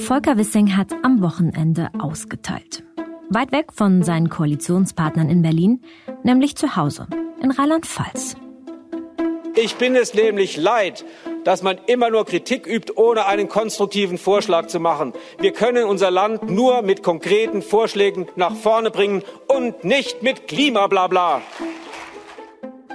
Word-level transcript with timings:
Volker 0.00 0.36
Wissing 0.38 0.76
hat 0.76 0.92
am 1.02 1.22
Wochenende 1.22 1.90
ausgeteilt. 1.98 2.82
Weit 3.28 3.52
weg 3.52 3.72
von 3.72 4.02
seinen 4.02 4.28
Koalitionspartnern 4.28 5.28
in 5.28 5.42
Berlin, 5.42 5.82
nämlich 6.24 6.56
zu 6.56 6.74
Hause 6.74 7.06
in 7.42 7.50
Rheinland-Pfalz. 7.50 8.36
Ich 9.54 9.76
bin 9.76 9.94
es 9.94 10.14
nämlich 10.14 10.56
leid, 10.56 11.04
dass 11.44 11.62
man 11.62 11.78
immer 11.86 12.10
nur 12.10 12.24
Kritik 12.24 12.66
übt, 12.66 12.92
ohne 12.96 13.26
einen 13.26 13.48
konstruktiven 13.48 14.18
Vorschlag 14.18 14.66
zu 14.66 14.80
machen. 14.80 15.12
Wir 15.38 15.52
können 15.52 15.84
unser 15.84 16.10
Land 16.10 16.50
nur 16.50 16.82
mit 16.82 17.02
konkreten 17.02 17.62
Vorschlägen 17.62 18.26
nach 18.36 18.54
vorne 18.54 18.90
bringen 18.90 19.22
und 19.48 19.84
nicht 19.84 20.22
mit 20.22 20.48
Klimablabla. 20.48 21.42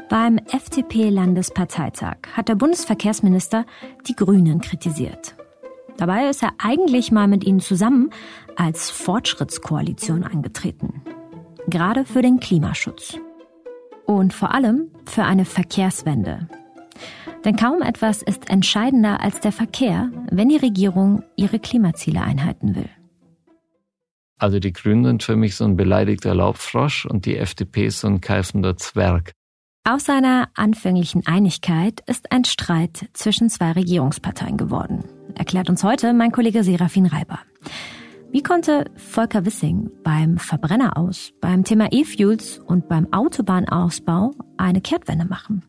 Beim 0.09 0.37
FDP-Landesparteitag 0.37 2.17
hat 2.33 2.49
der 2.49 2.55
Bundesverkehrsminister 2.55 3.65
die 4.07 4.15
Grünen 4.15 4.61
kritisiert. 4.61 5.34
Dabei 5.97 6.29
ist 6.29 6.43
er 6.43 6.53
eigentlich 6.57 7.11
mal 7.11 7.27
mit 7.27 7.43
ihnen 7.43 7.59
zusammen 7.59 8.09
als 8.55 8.89
Fortschrittskoalition 8.89 10.23
angetreten. 10.23 11.01
Gerade 11.67 12.05
für 12.05 12.21
den 12.21 12.39
Klimaschutz. 12.39 13.17
Und 14.05 14.33
vor 14.33 14.53
allem 14.53 14.91
für 15.05 15.23
eine 15.23 15.45
Verkehrswende. 15.45 16.47
Denn 17.43 17.55
kaum 17.55 17.81
etwas 17.81 18.21
ist 18.21 18.49
entscheidender 18.49 19.21
als 19.21 19.39
der 19.39 19.51
Verkehr, 19.51 20.11
wenn 20.31 20.49
die 20.49 20.57
Regierung 20.57 21.23
ihre 21.35 21.59
Klimaziele 21.59 22.21
einhalten 22.21 22.75
will. 22.75 22.89
Also 24.37 24.59
die 24.59 24.73
Grünen 24.73 25.05
sind 25.05 25.23
für 25.23 25.35
mich 25.35 25.55
so 25.55 25.63
ein 25.63 25.77
beleidigter 25.77 26.35
Laubfrosch 26.35 27.05
und 27.05 27.25
die 27.25 27.37
FDP 27.37 27.87
ist 27.87 28.01
so 28.01 28.07
ein 28.07 28.19
keifender 28.19 28.75
Zwerg. 28.77 29.31
Aus 29.87 30.05
seiner 30.05 30.49
anfänglichen 30.55 31.25
Einigkeit 31.27 32.01
ist 32.07 32.31
ein 32.31 32.43
Streit 32.43 33.07
zwischen 33.13 33.49
zwei 33.49 33.71
Regierungsparteien 33.73 34.57
geworden, 34.57 35.03
erklärt 35.33 35.69
uns 35.69 35.83
heute 35.83 36.13
mein 36.13 36.31
Kollege 36.31 36.63
Serafin 36.63 37.05
Reiber. 37.05 37.39
Wie 38.31 38.43
konnte 38.43 38.85
Volker 38.95 39.45
Wissing 39.45 39.89
beim 40.03 40.37
Verbrenner 40.37 40.97
aus, 40.97 41.31
beim 41.39 41.63
Thema 41.63 41.91
E-Fuels 41.91 42.59
und 42.59 42.89
beim 42.89 43.11
Autobahnausbau 43.13 44.31
eine 44.57 44.81
Kehrtwende 44.81 45.25
machen? 45.25 45.63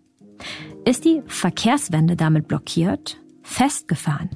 Ist 0.85 1.05
die 1.05 1.23
Verkehrswende 1.27 2.17
damit 2.17 2.49
blockiert, 2.49 3.21
festgefahren? 3.43 4.31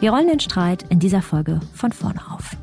Wir 0.00 0.10
rollen 0.10 0.28
den 0.28 0.40
Streit 0.40 0.84
in 0.90 0.98
dieser 0.98 1.22
Folge 1.22 1.60
von 1.74 1.92
vorne 1.92 2.20
auf. 2.30 2.56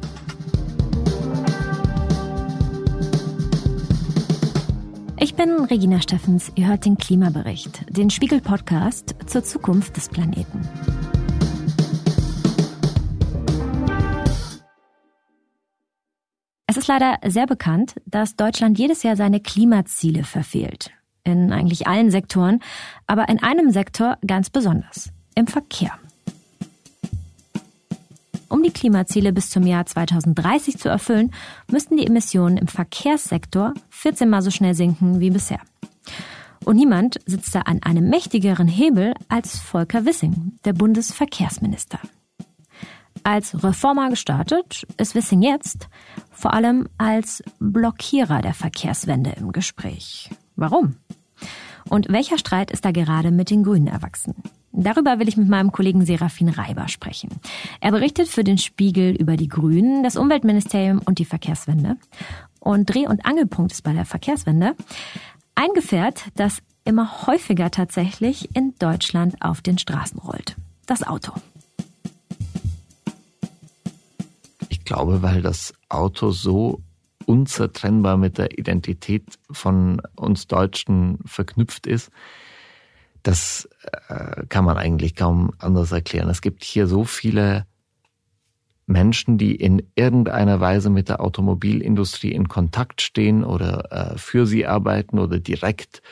Ich 5.18 5.36
bin 5.36 5.52
Regina 5.66 6.02
Steffens. 6.02 6.52
Ihr 6.56 6.68
hört 6.68 6.86
den 6.86 6.98
Klimabericht, 6.98 7.86
den 7.90 8.10
Spiegel-Podcast 8.10 9.16
zur 9.26 9.44
Zukunft 9.44 9.96
des 9.98 10.10
Planeten. 10.10 10.62
Ist 16.86 16.88
leider 16.88 17.18
sehr 17.26 17.48
bekannt, 17.48 17.96
dass 18.06 18.36
Deutschland 18.36 18.78
jedes 18.78 19.02
Jahr 19.02 19.16
seine 19.16 19.40
Klimaziele 19.40 20.24
verfehlt. 20.24 20.92
In 21.24 21.52
eigentlich 21.52 21.88
allen 21.88 22.12
Sektoren, 22.12 22.60
aber 23.08 23.28
in 23.28 23.42
einem 23.42 23.72
Sektor 23.72 24.20
ganz 24.26 24.52
besonders, 24.52 25.10
im 25.34 25.48
Verkehr. 25.48 25.94
Um 28.50 28.62
die 28.62 28.70
Klimaziele 28.70 29.34
bis 29.34 29.50
zum 29.50 29.66
Jahr 29.66 29.88
2030 29.88 30.78
zu 30.78 30.88
erfüllen, 30.88 31.32
müssten 31.72 31.98
die 31.98 32.06
Emissionen 32.06 32.58
im 32.58 32.68
Verkehrssektor 32.68 33.74
14 33.90 34.30
mal 34.30 34.44
so 34.44 34.52
schnell 34.52 34.76
sinken 34.76 35.20
wie 35.20 35.32
bisher. 35.32 35.62
Und 36.66 36.76
niemand 36.76 37.18
sitzt 37.26 37.56
da 37.56 37.62
an 37.62 37.82
einem 37.82 38.10
mächtigeren 38.10 38.68
Hebel 38.68 39.16
als 39.28 39.58
Volker 39.58 40.06
Wissing, 40.06 40.60
der 40.66 40.74
Bundesverkehrsminister. 40.74 42.00
Als 43.26 43.64
Reformer 43.64 44.12
gestartet 44.12 44.86
ist 44.98 45.16
Wissing 45.16 45.42
jetzt 45.42 45.90
vor 46.30 46.54
allem 46.54 46.88
als 47.00 47.44
Blockierer 47.60 48.44
der 48.44 48.54
Verkehrswende 48.54 49.32
im 49.32 49.52
Gespräch. 49.52 50.30
Warum? 50.56 50.98
Und 51.90 52.10
welcher 52.10 52.38
Streit 52.38 52.70
ist 52.70 52.86
da 52.86 52.92
gerade 52.92 53.32
mit 53.32 53.50
den 53.50 53.64
Grünen 53.64 53.88
erwachsen? 53.88 54.36
Darüber 54.74 55.18
will 55.18 55.28
ich 55.28 55.38
mit 55.38 55.50
meinem 55.50 55.72
Kollegen 55.72 56.06
Serafin 56.06 56.50
Reiber 56.50 56.88
sprechen. 56.88 57.30
Er 57.82 57.90
berichtet 57.90 58.28
für 58.28 58.44
den 58.44 58.60
Spiegel 58.60 59.16
über 59.16 59.38
die 59.38 59.48
Grünen, 59.48 60.04
das 60.04 60.18
Umweltministerium 60.18 61.02
und 61.04 61.18
die 61.18 61.26
Verkehrswende. 61.26 61.98
Und 62.60 62.94
Dreh- 62.94 63.08
und 63.08 63.26
Angelpunkt 63.26 63.72
ist 63.72 63.82
bei 63.82 63.94
der 63.94 64.06
Verkehrswende 64.06 64.76
ein 65.56 65.70
Gefährt, 65.74 66.26
das 66.36 66.62
immer 66.84 67.26
häufiger 67.26 67.72
tatsächlich 67.72 68.56
in 68.56 68.76
Deutschland 68.78 69.42
auf 69.42 69.62
den 69.62 69.80
Straßen 69.80 70.20
rollt. 70.20 70.56
Das 70.86 71.02
Auto. 71.02 71.32
Ich 74.86 74.94
glaube, 74.94 75.24
weil 75.24 75.42
das 75.42 75.74
Auto 75.90 76.30
so 76.30 76.84
unzertrennbar 77.26 78.18
mit 78.18 78.38
der 78.38 78.60
Identität 78.60 79.24
von 79.50 80.00
uns 80.16 80.46
Deutschen 80.46 81.18
verknüpft 81.26 81.88
ist, 81.88 82.12
das 83.24 83.68
äh, 84.10 84.46
kann 84.48 84.64
man 84.64 84.78
eigentlich 84.78 85.16
kaum 85.16 85.50
anders 85.58 85.92
erklären. 85.92 86.30
Es 86.30 86.42
gibt 86.42 86.64
hier 86.64 86.86
so 86.86 87.04
viele 87.04 87.66
Menschen, 88.86 89.40
die 89.40 89.56
in 89.56 89.82
irgendeiner 89.96 90.60
Weise 90.60 90.92
mit 90.92 91.10
der 91.10 91.20
Automobilindustrie 91.20 92.32
in 92.32 92.48
Kontakt 92.48 93.02
stehen 93.02 93.44
oder 93.44 93.92
äh, 94.14 94.18
für 94.20 94.46
sie 94.46 94.68
arbeiten 94.68 95.18
oder 95.18 95.40
direkt 95.40 96.04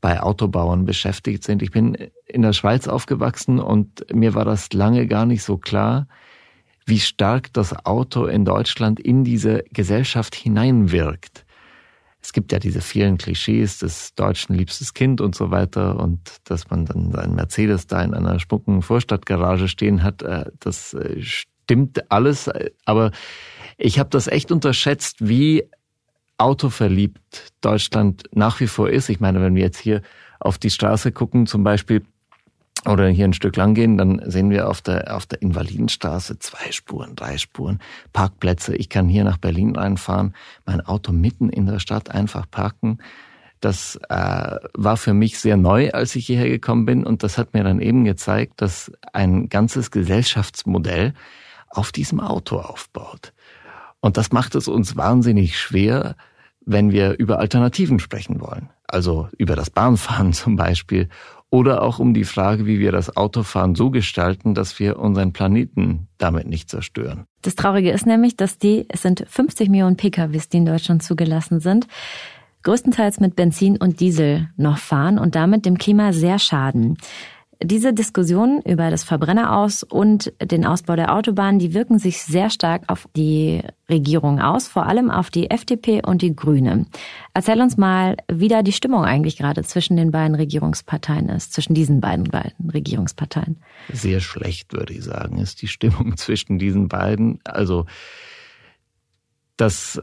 bei 0.00 0.22
Autobauern 0.22 0.86
beschäftigt 0.86 1.44
sind. 1.44 1.60
Ich 1.60 1.70
bin 1.70 1.98
in 2.24 2.40
der 2.40 2.54
Schweiz 2.54 2.88
aufgewachsen 2.88 3.58
und 3.58 4.06
mir 4.10 4.32
war 4.32 4.46
das 4.46 4.72
lange 4.72 5.06
gar 5.06 5.26
nicht 5.26 5.42
so 5.42 5.58
klar, 5.58 6.06
wie 6.86 7.00
stark 7.00 7.52
das 7.52 7.84
Auto 7.84 8.26
in 8.26 8.44
Deutschland 8.44 9.00
in 9.00 9.24
diese 9.24 9.64
Gesellschaft 9.72 10.34
hineinwirkt 10.34 11.46
es 12.26 12.32
gibt 12.32 12.50
ja 12.50 12.58
diese 12.58 12.80
vielen 12.80 13.18
Klischees 13.18 13.78
des 13.78 14.16
deutschen 14.16 14.56
liebstes 14.56 14.94
Kind 14.94 15.20
und 15.20 15.36
so 15.36 15.52
weiter 15.52 16.00
und 16.00 16.18
dass 16.42 16.68
man 16.70 16.84
dann 16.84 17.12
seinen 17.12 17.36
Mercedes 17.36 17.86
da 17.86 18.02
in 18.02 18.14
einer 18.14 18.40
spucken 18.40 18.82
Vorstadtgarage 18.82 19.68
stehen 19.68 20.02
hat, 20.02 20.22
äh, 20.22 20.46
das 20.58 20.92
äh, 20.94 21.22
stimmt 21.22 22.10
alles, 22.10 22.50
aber 22.84 23.12
ich 23.78 24.00
habe 24.00 24.10
das 24.10 24.26
echt 24.26 24.50
unterschätzt, 24.50 25.18
wie 25.20 25.70
autoverliebt 26.36 27.52
Deutschland 27.60 28.24
nach 28.32 28.58
wie 28.58 28.66
vor 28.66 28.90
ist. 28.90 29.08
Ich 29.08 29.20
meine, 29.20 29.40
wenn 29.40 29.54
wir 29.54 29.62
jetzt 29.62 29.78
hier 29.78 30.02
auf 30.40 30.58
die 30.58 30.70
Straße 30.70 31.12
gucken, 31.12 31.46
zum 31.46 31.62
Beispiel 31.62 32.02
oder 32.86 33.08
hier 33.08 33.24
ein 33.24 33.32
Stück 33.32 33.56
lang 33.56 33.74
gehen, 33.74 33.98
dann 33.98 34.22
sehen 34.26 34.50
wir 34.50 34.68
auf 34.68 34.80
der, 34.80 35.16
auf 35.16 35.26
der 35.26 35.42
Invalidenstraße 35.42 36.38
zwei 36.38 36.72
Spuren, 36.72 37.16
drei 37.16 37.38
Spuren, 37.38 37.80
Parkplätze. 38.12 38.76
Ich 38.76 38.88
kann 38.88 39.08
hier 39.08 39.24
nach 39.24 39.38
Berlin 39.38 39.76
reinfahren, 39.76 40.34
mein 40.64 40.80
Auto 40.80 41.12
mitten 41.12 41.48
in 41.48 41.66
der 41.66 41.78
Stadt 41.78 42.10
einfach 42.10 42.50
parken. 42.50 42.98
Das 43.60 43.98
äh, 44.08 44.56
war 44.74 44.96
für 44.96 45.14
mich 45.14 45.38
sehr 45.38 45.56
neu, 45.56 45.90
als 45.90 46.14
ich 46.14 46.26
hierher 46.26 46.48
gekommen 46.48 46.84
bin. 46.84 47.04
Und 47.04 47.22
das 47.22 47.38
hat 47.38 47.54
mir 47.54 47.64
dann 47.64 47.80
eben 47.80 48.04
gezeigt, 48.04 48.60
dass 48.60 48.92
ein 49.12 49.48
ganzes 49.48 49.90
Gesellschaftsmodell 49.90 51.14
auf 51.70 51.92
diesem 51.92 52.20
Auto 52.20 52.58
aufbaut. 52.58 53.32
Und 54.00 54.16
das 54.16 54.30
macht 54.30 54.54
es 54.54 54.68
uns 54.68 54.96
wahnsinnig 54.96 55.58
schwer, 55.58 56.16
wenn 56.66 56.92
wir 56.92 57.18
über 57.18 57.38
Alternativen 57.38 57.98
sprechen 57.98 58.40
wollen. 58.40 58.68
Also 58.86 59.28
über 59.38 59.56
das 59.56 59.70
Bahnfahren 59.70 60.32
zum 60.32 60.56
Beispiel 60.56 61.08
oder 61.50 61.82
auch 61.82 61.98
um 61.98 62.12
die 62.12 62.24
Frage, 62.24 62.66
wie 62.66 62.78
wir 62.78 62.92
das 62.92 63.16
Autofahren 63.16 63.74
so 63.74 63.90
gestalten, 63.90 64.54
dass 64.54 64.78
wir 64.78 64.98
unseren 64.98 65.32
Planeten 65.32 66.08
damit 66.18 66.46
nicht 66.46 66.68
zerstören. 66.68 67.24
Das 67.42 67.54
Traurige 67.54 67.90
ist 67.90 68.06
nämlich, 68.06 68.36
dass 68.36 68.58
die, 68.58 68.86
es 68.88 69.02
sind 69.02 69.24
50 69.28 69.68
Millionen 69.68 69.96
PKWs, 69.96 70.48
die 70.48 70.58
in 70.58 70.66
Deutschland 70.66 71.02
zugelassen 71.02 71.60
sind, 71.60 71.86
größtenteils 72.64 73.20
mit 73.20 73.36
Benzin 73.36 73.76
und 73.76 74.00
Diesel 74.00 74.48
noch 74.56 74.78
fahren 74.78 75.18
und 75.18 75.36
damit 75.36 75.66
dem 75.66 75.78
Klima 75.78 76.12
sehr 76.12 76.40
schaden. 76.40 76.98
Diese 77.62 77.94
Diskussionen 77.94 78.60
über 78.62 78.90
das 78.90 79.02
Verbrenner 79.02 79.56
aus 79.56 79.82
und 79.82 80.32
den 80.42 80.66
Ausbau 80.66 80.94
der 80.94 81.14
Autobahnen, 81.14 81.58
die 81.58 81.72
wirken 81.72 81.98
sich 81.98 82.22
sehr 82.22 82.50
stark 82.50 82.82
auf 82.88 83.08
die 83.16 83.62
Regierung 83.88 84.40
aus, 84.40 84.68
vor 84.68 84.86
allem 84.86 85.10
auf 85.10 85.30
die 85.30 85.50
FDP 85.50 86.02
und 86.04 86.20
die 86.20 86.36
Grüne. 86.36 86.86
Erzähl 87.32 87.62
uns 87.62 87.78
mal, 87.78 88.16
wie 88.30 88.48
da 88.48 88.62
die 88.62 88.72
Stimmung 88.72 89.04
eigentlich 89.04 89.38
gerade 89.38 89.62
zwischen 89.64 89.96
den 89.96 90.10
beiden 90.10 90.34
Regierungsparteien 90.34 91.30
ist, 91.30 91.54
zwischen 91.54 91.72
diesen 91.74 92.00
beiden, 92.00 92.24
beiden 92.24 92.68
Regierungsparteien. 92.68 93.56
Sehr 93.90 94.20
schlecht, 94.20 94.74
würde 94.74 94.92
ich 94.92 95.04
sagen, 95.04 95.38
ist 95.38 95.62
die 95.62 95.68
Stimmung 95.68 96.16
zwischen 96.16 96.58
diesen 96.58 96.88
beiden. 96.88 97.40
Also, 97.44 97.86
das 99.56 100.02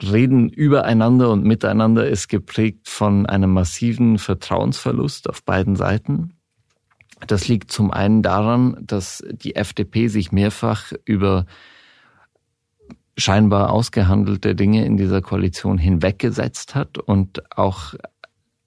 Reden 0.00 0.48
übereinander 0.48 1.30
und 1.30 1.44
miteinander 1.44 2.06
ist 2.06 2.28
geprägt 2.28 2.88
von 2.88 3.26
einem 3.26 3.52
massiven 3.52 4.18
Vertrauensverlust 4.18 5.28
auf 5.28 5.42
beiden 5.42 5.76
Seiten. 5.76 6.33
Das 7.26 7.48
liegt 7.48 7.70
zum 7.70 7.90
einen 7.90 8.22
daran, 8.22 8.76
dass 8.80 9.24
die 9.30 9.56
FDP 9.56 10.08
sich 10.08 10.32
mehrfach 10.32 10.92
über 11.04 11.46
scheinbar 13.16 13.70
ausgehandelte 13.70 14.54
Dinge 14.54 14.84
in 14.84 14.96
dieser 14.96 15.22
Koalition 15.22 15.78
hinweggesetzt 15.78 16.74
hat 16.74 16.98
und 16.98 17.42
auch 17.56 17.94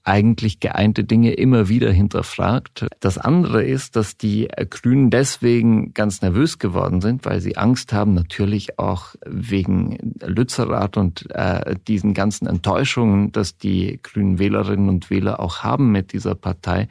eigentlich 0.07 0.61
geeinte 0.61 1.03
Dinge 1.03 1.33
immer 1.33 1.67
wieder 1.67 1.91
hinterfragt. 1.91 2.87
Das 3.01 3.17
andere 3.17 3.65
ist, 3.65 3.97
dass 3.97 4.15
die 4.15 4.47
Grünen 4.69 5.09
deswegen 5.09 5.93
ganz 5.93 6.21
nervös 6.21 6.59
geworden 6.59 7.01
sind, 7.01 7.25
weil 7.25 7.41
sie 7.41 7.57
Angst 7.57 7.91
haben, 7.91 8.13
natürlich 8.13 8.79
auch 8.79 9.15
wegen 9.25 9.97
Lützerath 10.21 10.95
und 10.95 11.29
äh, 11.31 11.75
diesen 11.89 12.13
ganzen 12.13 12.47
Enttäuschungen, 12.47 13.33
dass 13.33 13.57
die 13.57 13.99
grünen 14.01 14.39
Wählerinnen 14.39 14.87
und 14.87 15.09
Wähler 15.09 15.41
auch 15.41 15.63
haben 15.63 15.91
mit 15.91 16.13
dieser 16.13 16.35
Partei, 16.35 16.87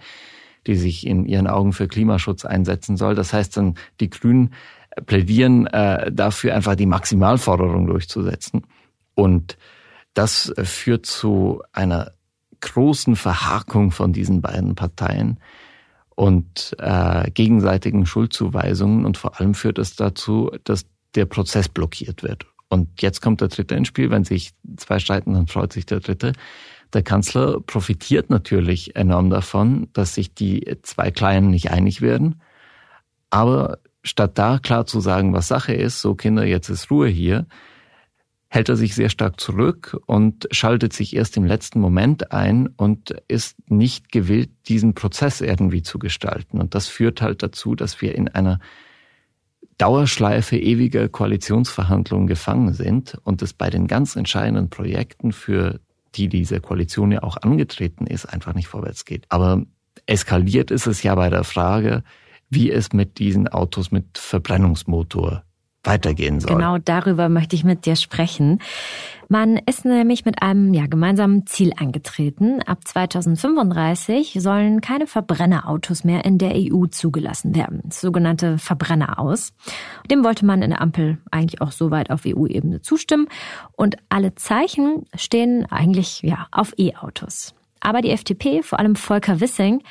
die 0.66 0.76
sich 0.76 1.06
in 1.06 1.26
ihren 1.26 1.46
Augen 1.46 1.72
für 1.72 1.88
Klimaschutz 1.88 2.44
einsetzen 2.44 2.96
soll. 2.96 3.14
Das 3.14 3.32
heißt 3.32 3.56
dann, 3.56 3.74
die 4.00 4.10
Grünen 4.10 4.52
plädieren 5.04 5.66
äh, 5.66 6.10
dafür, 6.12 6.54
einfach 6.54 6.74
die 6.74 6.86
Maximalforderung 6.86 7.86
durchzusetzen. 7.86 8.62
Und 9.14 9.56
das 10.14 10.52
führt 10.62 11.06
zu 11.06 11.62
einer 11.72 12.12
großen 12.60 13.16
Verhakung 13.16 13.90
von 13.90 14.12
diesen 14.12 14.40
beiden 14.40 14.74
Parteien 14.74 15.38
und 16.14 16.74
äh, 16.78 17.30
gegenseitigen 17.30 18.06
Schuldzuweisungen 18.06 19.04
und 19.04 19.18
vor 19.18 19.38
allem 19.38 19.54
führt 19.54 19.78
es 19.78 19.94
dazu, 19.94 20.50
dass 20.64 20.86
der 21.14 21.26
Prozess 21.26 21.68
blockiert 21.68 22.22
wird. 22.22 22.46
Und 22.68 23.02
jetzt 23.02 23.20
kommt 23.20 23.40
der 23.40 23.48
Dritte 23.48 23.74
ins 23.74 23.88
Spiel. 23.88 24.10
Wenn 24.10 24.24
sich 24.24 24.52
zwei 24.76 24.98
streiten, 24.98 25.34
dann 25.34 25.46
freut 25.46 25.72
sich 25.72 25.86
der 25.86 26.00
Dritte. 26.00 26.32
Der 26.92 27.02
Kanzler 27.02 27.60
profitiert 27.60 28.30
natürlich 28.30 28.96
enorm 28.96 29.30
davon, 29.30 29.88
dass 29.92 30.14
sich 30.14 30.34
die 30.34 30.78
zwei 30.82 31.10
Kleinen 31.10 31.50
nicht 31.50 31.70
einig 31.70 32.00
werden. 32.00 32.40
Aber 33.30 33.78
statt 34.02 34.38
da 34.38 34.58
klar 34.58 34.86
zu 34.86 35.00
sagen, 35.00 35.32
was 35.32 35.48
Sache 35.48 35.74
ist, 35.74 36.00
so 36.00 36.14
Kinder, 36.14 36.44
jetzt 36.44 36.68
ist 36.68 36.90
Ruhe 36.90 37.08
hier, 37.08 37.46
hält 38.48 38.68
er 38.68 38.76
sich 38.76 38.94
sehr 38.94 39.08
stark 39.08 39.40
zurück 39.40 39.98
und 40.06 40.46
schaltet 40.52 40.92
sich 40.92 41.16
erst 41.16 41.36
im 41.36 41.44
letzten 41.44 41.80
Moment 41.80 42.32
ein 42.32 42.68
und 42.68 43.10
ist 43.28 43.56
nicht 43.68 44.12
gewillt, 44.12 44.50
diesen 44.68 44.94
Prozess 44.94 45.40
irgendwie 45.40 45.82
zu 45.82 45.98
gestalten. 45.98 46.60
Und 46.60 46.74
das 46.74 46.86
führt 46.86 47.20
halt 47.20 47.42
dazu, 47.42 47.74
dass 47.74 48.00
wir 48.00 48.14
in 48.14 48.28
einer 48.28 48.60
Dauerschleife 49.78 50.56
ewiger 50.56 51.08
Koalitionsverhandlungen 51.08 52.28
gefangen 52.28 52.72
sind 52.72 53.18
und 53.24 53.42
es 53.42 53.52
bei 53.52 53.68
den 53.68 53.88
ganz 53.88 54.16
entscheidenden 54.16 54.70
Projekten, 54.70 55.32
für 55.32 55.80
die 56.16 56.28
diese 56.28 56.60
Koalition 56.60 57.12
ja 57.12 57.22
auch 57.22 57.36
angetreten 57.36 58.06
ist, 58.06 58.26
einfach 58.26 58.54
nicht 58.54 58.68
vorwärts 58.68 59.04
geht. 59.04 59.26
Aber 59.28 59.62
eskaliert 60.06 60.70
ist 60.70 60.86
es 60.86 61.02
ja 61.02 61.14
bei 61.14 61.30
der 61.30 61.44
Frage, 61.44 62.02
wie 62.48 62.70
es 62.70 62.92
mit 62.92 63.18
diesen 63.18 63.48
Autos 63.48 63.90
mit 63.90 64.18
Verbrennungsmotor 64.18 65.42
weitergehen 65.86 66.40
soll. 66.40 66.54
Genau 66.54 66.78
darüber 66.78 67.28
möchte 67.28 67.56
ich 67.56 67.64
mit 67.64 67.86
dir 67.86 67.96
sprechen. 67.96 68.60
Man 69.28 69.56
ist 69.56 69.84
nämlich 69.84 70.24
mit 70.24 70.40
einem 70.40 70.72
ja, 70.72 70.86
gemeinsamen 70.86 71.46
Ziel 71.46 71.72
angetreten. 71.76 72.62
Ab 72.62 72.86
2035 72.86 74.36
sollen 74.40 74.80
keine 74.80 75.08
Verbrennerautos 75.08 76.04
mehr 76.04 76.24
in 76.24 76.38
der 76.38 76.52
EU 76.54 76.86
zugelassen 76.86 77.56
werden. 77.56 77.90
Sogenannte 77.90 78.58
Verbrenner 78.58 79.18
aus. 79.18 79.52
Dem 80.08 80.22
wollte 80.22 80.46
man 80.46 80.62
in 80.62 80.70
der 80.70 80.80
Ampel 80.80 81.18
eigentlich 81.32 81.60
auch 81.60 81.72
soweit 81.72 82.10
auf 82.10 82.22
EU-Ebene 82.24 82.82
zustimmen. 82.82 83.26
Und 83.72 83.96
alle 84.10 84.36
Zeichen 84.36 85.06
stehen 85.16 85.66
eigentlich 85.72 86.22
ja, 86.22 86.46
auf 86.52 86.74
E-Autos. 86.78 87.52
Aber 87.80 88.02
die 88.02 88.10
FDP, 88.10 88.62
vor 88.62 88.78
allem 88.78 88.94
Volker 88.94 89.40
Wissing, 89.40 89.82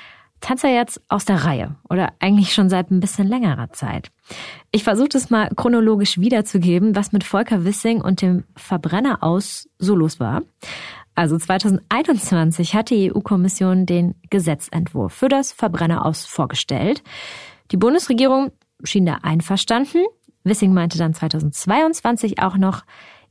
tanzt 0.41 0.63
er 0.63 0.73
jetzt 0.73 1.01
aus 1.09 1.25
der 1.25 1.43
Reihe 1.43 1.75
oder 1.89 2.13
eigentlich 2.19 2.53
schon 2.53 2.69
seit 2.69 2.91
ein 2.91 2.99
bisschen 2.99 3.27
längerer 3.27 3.71
Zeit. 3.71 4.11
Ich 4.71 4.83
versuche 4.83 5.17
es 5.17 5.29
mal 5.29 5.49
chronologisch 5.55 6.19
wiederzugeben, 6.19 6.95
was 6.95 7.11
mit 7.11 7.23
Volker 7.23 7.65
Wissing 7.65 8.01
und 8.01 8.21
dem 8.21 8.43
Verbrenner 8.55 9.23
aus 9.23 9.67
so 9.79 9.95
los 9.95 10.19
war. 10.19 10.43
Also 11.15 11.37
2021 11.37 12.75
hat 12.75 12.89
die 12.89 13.11
EU-Kommission 13.13 13.85
den 13.85 14.15
Gesetzentwurf 14.29 15.13
für 15.13 15.29
das 15.29 15.53
Verbrenner 15.53 16.05
aus 16.05 16.25
vorgestellt. 16.25 17.03
Die 17.71 17.77
Bundesregierung 17.77 18.51
schien 18.83 19.05
da 19.05 19.19
einverstanden. 19.23 20.05
Wissing 20.43 20.73
meinte 20.73 20.97
dann 20.97 21.13
2022 21.13 22.41
auch 22.41 22.57
noch, 22.57 22.83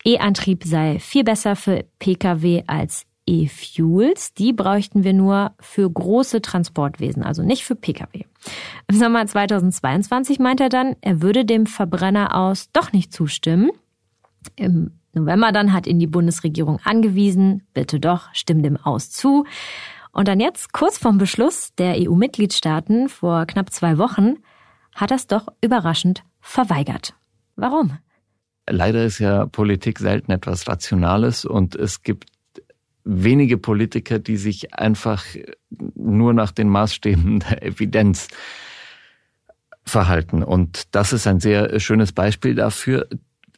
E-Antrieb 0.06 0.64
sei 0.64 0.98
viel 0.98 1.24
besser 1.24 1.56
für 1.56 1.84
Pkw 1.98 2.64
als 2.66 3.06
E-Fuels. 3.26 4.34
Die 4.34 4.52
bräuchten 4.52 5.04
wir 5.04 5.12
nur 5.12 5.52
für 5.60 5.90
große 5.90 6.42
Transportwesen, 6.42 7.22
also 7.22 7.42
nicht 7.42 7.64
für 7.64 7.74
Pkw. 7.74 8.24
Im 8.88 8.96
Sommer 8.96 9.26
2022 9.26 10.38
meint 10.38 10.60
er 10.60 10.68
dann, 10.68 10.96
er 11.00 11.22
würde 11.22 11.44
dem 11.44 11.66
Verbrenner 11.66 12.36
aus 12.36 12.70
doch 12.72 12.92
nicht 12.92 13.12
zustimmen. 13.12 13.70
Im 14.56 14.92
November 15.12 15.52
dann 15.52 15.72
hat 15.72 15.86
ihn 15.86 15.98
die 15.98 16.06
Bundesregierung 16.06 16.80
angewiesen, 16.84 17.62
bitte 17.72 18.00
doch, 18.00 18.28
stimm 18.32 18.62
dem 18.62 18.76
aus 18.76 19.10
zu. 19.10 19.44
Und 20.12 20.28
dann 20.28 20.40
jetzt, 20.40 20.72
kurz 20.72 20.98
vorm 20.98 21.18
Beschluss 21.18 21.74
der 21.76 21.96
EU-Mitgliedstaaten 21.98 23.08
vor 23.08 23.46
knapp 23.46 23.70
zwei 23.70 23.98
Wochen, 23.98 24.36
hat 24.94 25.10
es 25.10 25.26
doch 25.26 25.48
überraschend 25.60 26.22
verweigert. 26.40 27.14
Warum? 27.56 27.98
Leider 28.68 29.04
ist 29.04 29.18
ja 29.18 29.46
Politik 29.46 29.98
selten 29.98 30.32
etwas 30.32 30.68
Rationales 30.68 31.44
und 31.44 31.74
es 31.74 32.02
gibt 32.02 32.30
wenige 33.04 33.58
Politiker, 33.58 34.18
die 34.18 34.36
sich 34.36 34.74
einfach 34.74 35.24
nur 35.94 36.32
nach 36.32 36.50
den 36.50 36.68
Maßstäben 36.68 37.40
der 37.50 37.62
Evidenz 37.62 38.28
verhalten. 39.84 40.42
Und 40.42 40.94
das 40.94 41.12
ist 41.12 41.26
ein 41.26 41.40
sehr 41.40 41.78
schönes 41.78 42.12
Beispiel 42.12 42.54
dafür. 42.54 43.06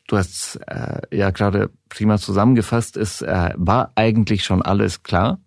Du 0.09 0.17
hast 0.17 0.61
äh, 0.67 1.01
ja 1.17 1.31
gerade 1.31 1.71
prima 1.89 2.19
zusammengefasst, 2.19 2.97
es 2.97 3.23
äh, 3.23 3.51
war 3.57 3.93
eigentlich 3.95 4.45
schon 4.45 4.63
alles 4.63 5.03
klar. 5.03 5.41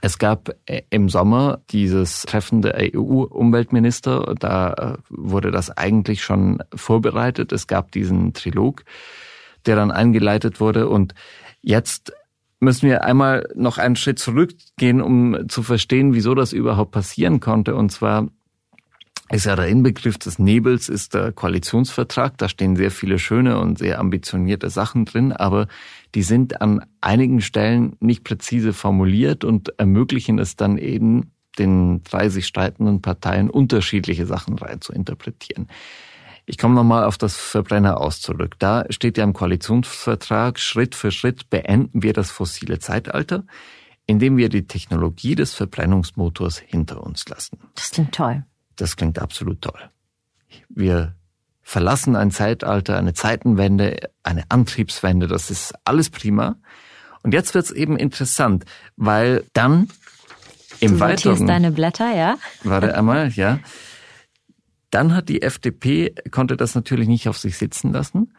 Es 0.00 0.18
gab 0.18 0.50
äh, 0.66 0.82
im 0.90 1.08
Sommer 1.08 1.62
dieses 1.70 2.22
Treffen 2.22 2.62
der 2.62 2.76
EU-Umweltminister, 2.94 4.34
da 4.38 4.72
äh, 4.72 4.98
wurde 5.08 5.50
das 5.50 5.76
eigentlich 5.76 6.22
schon 6.22 6.62
vorbereitet. 6.74 7.52
Es 7.52 7.66
gab 7.66 7.90
diesen 7.92 8.34
Trilog, 8.34 8.84
der 9.66 9.76
dann 9.76 9.90
eingeleitet 9.90 10.60
wurde 10.60 10.88
und 10.88 11.14
jetzt 11.62 12.12
müssen 12.64 12.88
wir 12.88 13.04
einmal 13.04 13.48
noch 13.54 13.78
einen 13.78 13.96
Schritt 13.96 14.18
zurückgehen, 14.18 15.00
um 15.00 15.48
zu 15.48 15.62
verstehen, 15.62 16.14
wieso 16.14 16.34
das 16.34 16.52
überhaupt 16.52 16.90
passieren 16.90 17.40
konnte. 17.40 17.74
Und 17.74 17.90
zwar 17.90 18.28
ist 19.30 19.46
ja 19.46 19.56
der 19.56 19.68
Inbegriff 19.68 20.18
des 20.18 20.38
Nebels 20.38 20.88
ist 20.88 21.14
der 21.14 21.32
Koalitionsvertrag. 21.32 22.36
Da 22.38 22.48
stehen 22.48 22.76
sehr 22.76 22.90
viele 22.90 23.18
schöne 23.18 23.58
und 23.58 23.78
sehr 23.78 23.98
ambitionierte 23.98 24.68
Sachen 24.70 25.04
drin, 25.06 25.32
aber 25.32 25.66
die 26.14 26.22
sind 26.22 26.60
an 26.60 26.84
einigen 27.00 27.40
Stellen 27.40 27.96
nicht 28.00 28.24
präzise 28.24 28.72
formuliert 28.72 29.44
und 29.44 29.78
ermöglichen 29.78 30.38
es 30.38 30.56
dann 30.56 30.76
eben 30.78 31.32
den 31.58 32.02
30 32.04 32.46
streitenden 32.46 33.00
Parteien 33.00 33.48
unterschiedliche 33.48 34.26
Sachen 34.26 34.58
rein 34.58 34.80
zu 34.80 34.92
interpretieren. 34.92 35.68
Ich 36.46 36.58
komme 36.58 36.74
nochmal 36.74 37.04
auf 37.04 37.16
das 37.16 37.36
Verbrenner 37.36 38.00
aus 38.00 38.20
zurück. 38.20 38.56
Da 38.58 38.84
steht 38.90 39.16
ja 39.16 39.24
im 39.24 39.32
Koalitionsvertrag, 39.32 40.58
Schritt 40.58 40.94
für 40.94 41.10
Schritt 41.10 41.48
beenden 41.48 42.02
wir 42.02 42.12
das 42.12 42.30
fossile 42.30 42.78
Zeitalter, 42.78 43.44
indem 44.06 44.36
wir 44.36 44.50
die 44.50 44.66
Technologie 44.66 45.34
des 45.34 45.54
Verbrennungsmotors 45.54 46.58
hinter 46.58 47.02
uns 47.02 47.26
lassen. 47.28 47.58
Das 47.74 47.90
klingt 47.90 48.14
toll. 48.14 48.44
Das 48.76 48.96
klingt 48.96 49.18
absolut 49.18 49.62
toll. 49.62 49.80
Wir 50.68 51.14
verlassen 51.62 52.14
ein 52.14 52.30
Zeitalter, 52.30 52.98
eine 52.98 53.14
Zeitenwende, 53.14 54.10
eine 54.22 54.44
Antriebswende, 54.50 55.26
das 55.26 55.50
ist 55.50 55.74
alles 55.84 56.10
prima. 56.10 56.56
Und 57.22 57.32
jetzt 57.32 57.54
wird's 57.54 57.70
eben 57.70 57.96
interessant, 57.96 58.66
weil 58.96 59.44
dann 59.54 59.88
im 60.80 60.92
du 60.92 61.00
Weiteren... 61.00 61.46
deine 61.46 61.72
Blätter, 61.72 62.14
ja? 62.14 62.36
Warte 62.64 62.94
einmal, 62.94 63.30
ja. 63.30 63.60
Dann 64.94 65.12
hat 65.12 65.28
die 65.28 65.42
FDP, 65.42 66.14
konnte 66.30 66.56
das 66.56 66.76
natürlich 66.76 67.08
nicht 67.08 67.28
auf 67.28 67.36
sich 67.36 67.58
sitzen 67.58 67.92
lassen. 67.92 68.32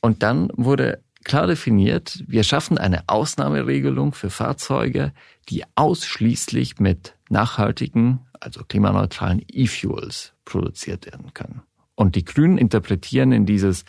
Und 0.00 0.22
dann 0.22 0.48
wurde 0.54 1.02
klar 1.24 1.48
definiert, 1.48 2.22
wir 2.28 2.44
schaffen 2.44 2.78
eine 2.78 3.08
Ausnahmeregelung 3.08 4.14
für 4.14 4.30
Fahrzeuge, 4.30 5.12
die 5.48 5.64
ausschließlich 5.74 6.78
mit 6.78 7.16
nachhaltigen, 7.30 8.20
also 8.38 8.62
klimaneutralen 8.62 9.42
E-Fuels 9.50 10.34
produziert 10.44 11.06
werden 11.06 11.34
können. 11.34 11.62
Und 11.96 12.14
die 12.14 12.24
Grünen 12.24 12.58
interpretieren 12.58 13.32
in 13.32 13.44
dieses, 13.44 13.84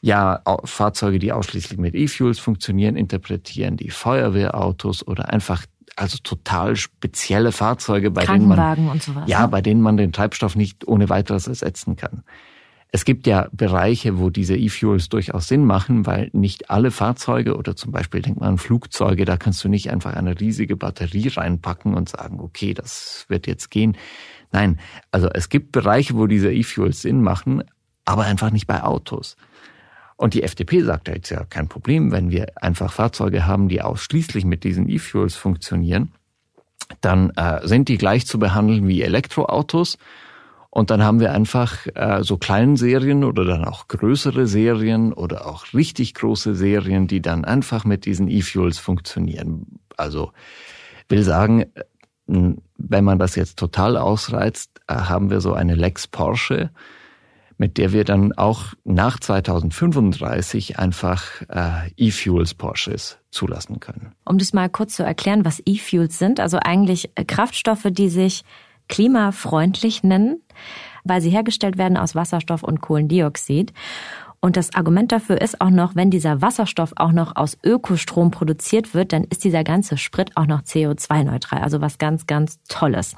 ja, 0.00 0.40
Fahrzeuge, 0.64 1.18
die 1.18 1.32
ausschließlich 1.32 1.78
mit 1.78 1.94
E-Fuels 1.94 2.38
funktionieren, 2.38 2.96
interpretieren 2.96 3.76
die 3.76 3.90
Feuerwehrautos 3.90 5.06
oder 5.06 5.28
einfach 5.28 5.66
also 5.96 6.18
total 6.22 6.76
spezielle 6.76 7.52
Fahrzeuge, 7.52 8.10
bei 8.10 8.24
denen 8.24 8.48
man 8.48 8.88
und 8.88 9.02
sowas, 9.02 9.24
ja, 9.26 9.46
bei 9.46 9.60
denen 9.60 9.80
man 9.80 9.96
den 9.96 10.12
Treibstoff 10.12 10.56
nicht 10.56 10.86
ohne 10.86 11.08
weiteres 11.08 11.46
ersetzen 11.46 11.96
kann. 11.96 12.22
Es 12.90 13.04
gibt 13.04 13.26
ja 13.26 13.48
Bereiche, 13.50 14.20
wo 14.20 14.30
diese 14.30 14.56
E-Fuels 14.56 15.08
durchaus 15.08 15.48
Sinn 15.48 15.64
machen, 15.64 16.06
weil 16.06 16.30
nicht 16.32 16.70
alle 16.70 16.92
Fahrzeuge 16.92 17.56
oder 17.56 17.74
zum 17.74 17.90
Beispiel 17.90 18.22
denkt 18.22 18.38
man 18.38 18.50
an 18.50 18.58
Flugzeuge, 18.58 19.24
da 19.24 19.36
kannst 19.36 19.64
du 19.64 19.68
nicht 19.68 19.90
einfach 19.90 20.14
eine 20.14 20.38
riesige 20.38 20.76
Batterie 20.76 21.26
reinpacken 21.26 21.94
und 21.94 22.08
sagen, 22.08 22.38
okay, 22.38 22.72
das 22.72 23.24
wird 23.28 23.48
jetzt 23.48 23.72
gehen. 23.72 23.96
Nein, 24.52 24.78
also 25.10 25.28
es 25.28 25.48
gibt 25.48 25.72
Bereiche, 25.72 26.14
wo 26.14 26.28
diese 26.28 26.52
E-Fuels 26.52 27.02
Sinn 27.02 27.20
machen, 27.20 27.64
aber 28.04 28.26
einfach 28.26 28.52
nicht 28.52 28.68
bei 28.68 28.84
Autos. 28.84 29.36
Und 30.24 30.32
die 30.32 30.42
FDP 30.42 30.80
sagt 30.80 31.08
ja 31.08 31.14
jetzt 31.16 31.28
ja 31.28 31.44
kein 31.44 31.68
Problem, 31.68 32.10
wenn 32.10 32.30
wir 32.30 32.46
einfach 32.56 32.90
Fahrzeuge 32.90 33.46
haben, 33.46 33.68
die 33.68 33.82
ausschließlich 33.82 34.46
mit 34.46 34.64
diesen 34.64 34.88
E-Fuels 34.88 35.36
funktionieren, 35.36 36.12
dann 37.02 37.28
äh, 37.36 37.60
sind 37.68 37.90
die 37.90 37.98
gleich 37.98 38.26
zu 38.26 38.38
behandeln 38.38 38.88
wie 38.88 39.02
Elektroautos. 39.02 39.98
Und 40.70 40.88
dann 40.88 41.02
haben 41.02 41.20
wir 41.20 41.32
einfach 41.32 41.86
äh, 41.94 42.22
so 42.22 42.38
kleinen 42.38 42.78
Serien 42.78 43.22
oder 43.22 43.44
dann 43.44 43.66
auch 43.66 43.86
größere 43.86 44.46
Serien 44.46 45.12
oder 45.12 45.46
auch 45.46 45.74
richtig 45.74 46.14
große 46.14 46.54
Serien, 46.54 47.06
die 47.06 47.20
dann 47.20 47.44
einfach 47.44 47.84
mit 47.84 48.06
diesen 48.06 48.28
E-Fuels 48.28 48.78
funktionieren. 48.78 49.78
Also 49.98 50.32
will 51.10 51.22
sagen, 51.22 51.66
wenn 52.26 53.04
man 53.04 53.18
das 53.18 53.36
jetzt 53.36 53.58
total 53.58 53.98
ausreizt, 53.98 54.80
äh, 54.88 54.94
haben 54.94 55.28
wir 55.28 55.42
so 55.42 55.52
eine 55.52 55.74
Lex 55.74 56.06
Porsche, 56.06 56.70
mit 57.56 57.78
der 57.78 57.92
wir 57.92 58.04
dann 58.04 58.32
auch 58.32 58.74
nach 58.84 59.20
2035 59.20 60.78
einfach 60.78 61.24
äh, 61.48 61.90
E-Fuels 61.96 62.54
Porsches 62.54 63.18
zulassen 63.30 63.80
können. 63.80 64.12
Um 64.24 64.38
das 64.38 64.52
mal 64.52 64.68
kurz 64.68 64.96
zu 64.96 65.02
erklären, 65.02 65.44
was 65.44 65.62
E-Fuels 65.64 66.18
sind, 66.18 66.40
also 66.40 66.58
eigentlich 66.58 67.10
äh, 67.14 67.24
Kraftstoffe, 67.24 67.86
die 67.90 68.08
sich 68.08 68.44
klimafreundlich 68.88 70.02
nennen, 70.02 70.42
weil 71.04 71.20
sie 71.20 71.30
hergestellt 71.30 71.78
werden 71.78 71.96
aus 71.96 72.14
Wasserstoff 72.14 72.62
und 72.62 72.80
Kohlendioxid. 72.80 73.72
Und 74.40 74.58
das 74.58 74.74
Argument 74.74 75.10
dafür 75.10 75.40
ist 75.40 75.62
auch 75.62 75.70
noch, 75.70 75.96
wenn 75.96 76.10
dieser 76.10 76.42
Wasserstoff 76.42 76.92
auch 76.96 77.12
noch 77.12 77.34
aus 77.34 77.56
Ökostrom 77.64 78.30
produziert 78.30 78.92
wird, 78.92 79.14
dann 79.14 79.24
ist 79.24 79.42
dieser 79.42 79.64
ganze 79.64 79.96
Sprit 79.96 80.32
auch 80.34 80.46
noch 80.46 80.60
CO2-neutral. 80.62 81.62
Also 81.62 81.80
was 81.80 81.96
ganz, 81.96 82.26
ganz 82.26 82.58
Tolles. 82.68 83.16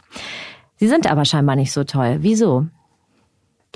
Sie 0.77 0.87
sind 0.87 1.11
aber 1.11 1.25
scheinbar 1.25 1.57
nicht 1.57 1.73
so 1.73 1.83
toll. 1.83 2.19
Wieso? 2.21 2.67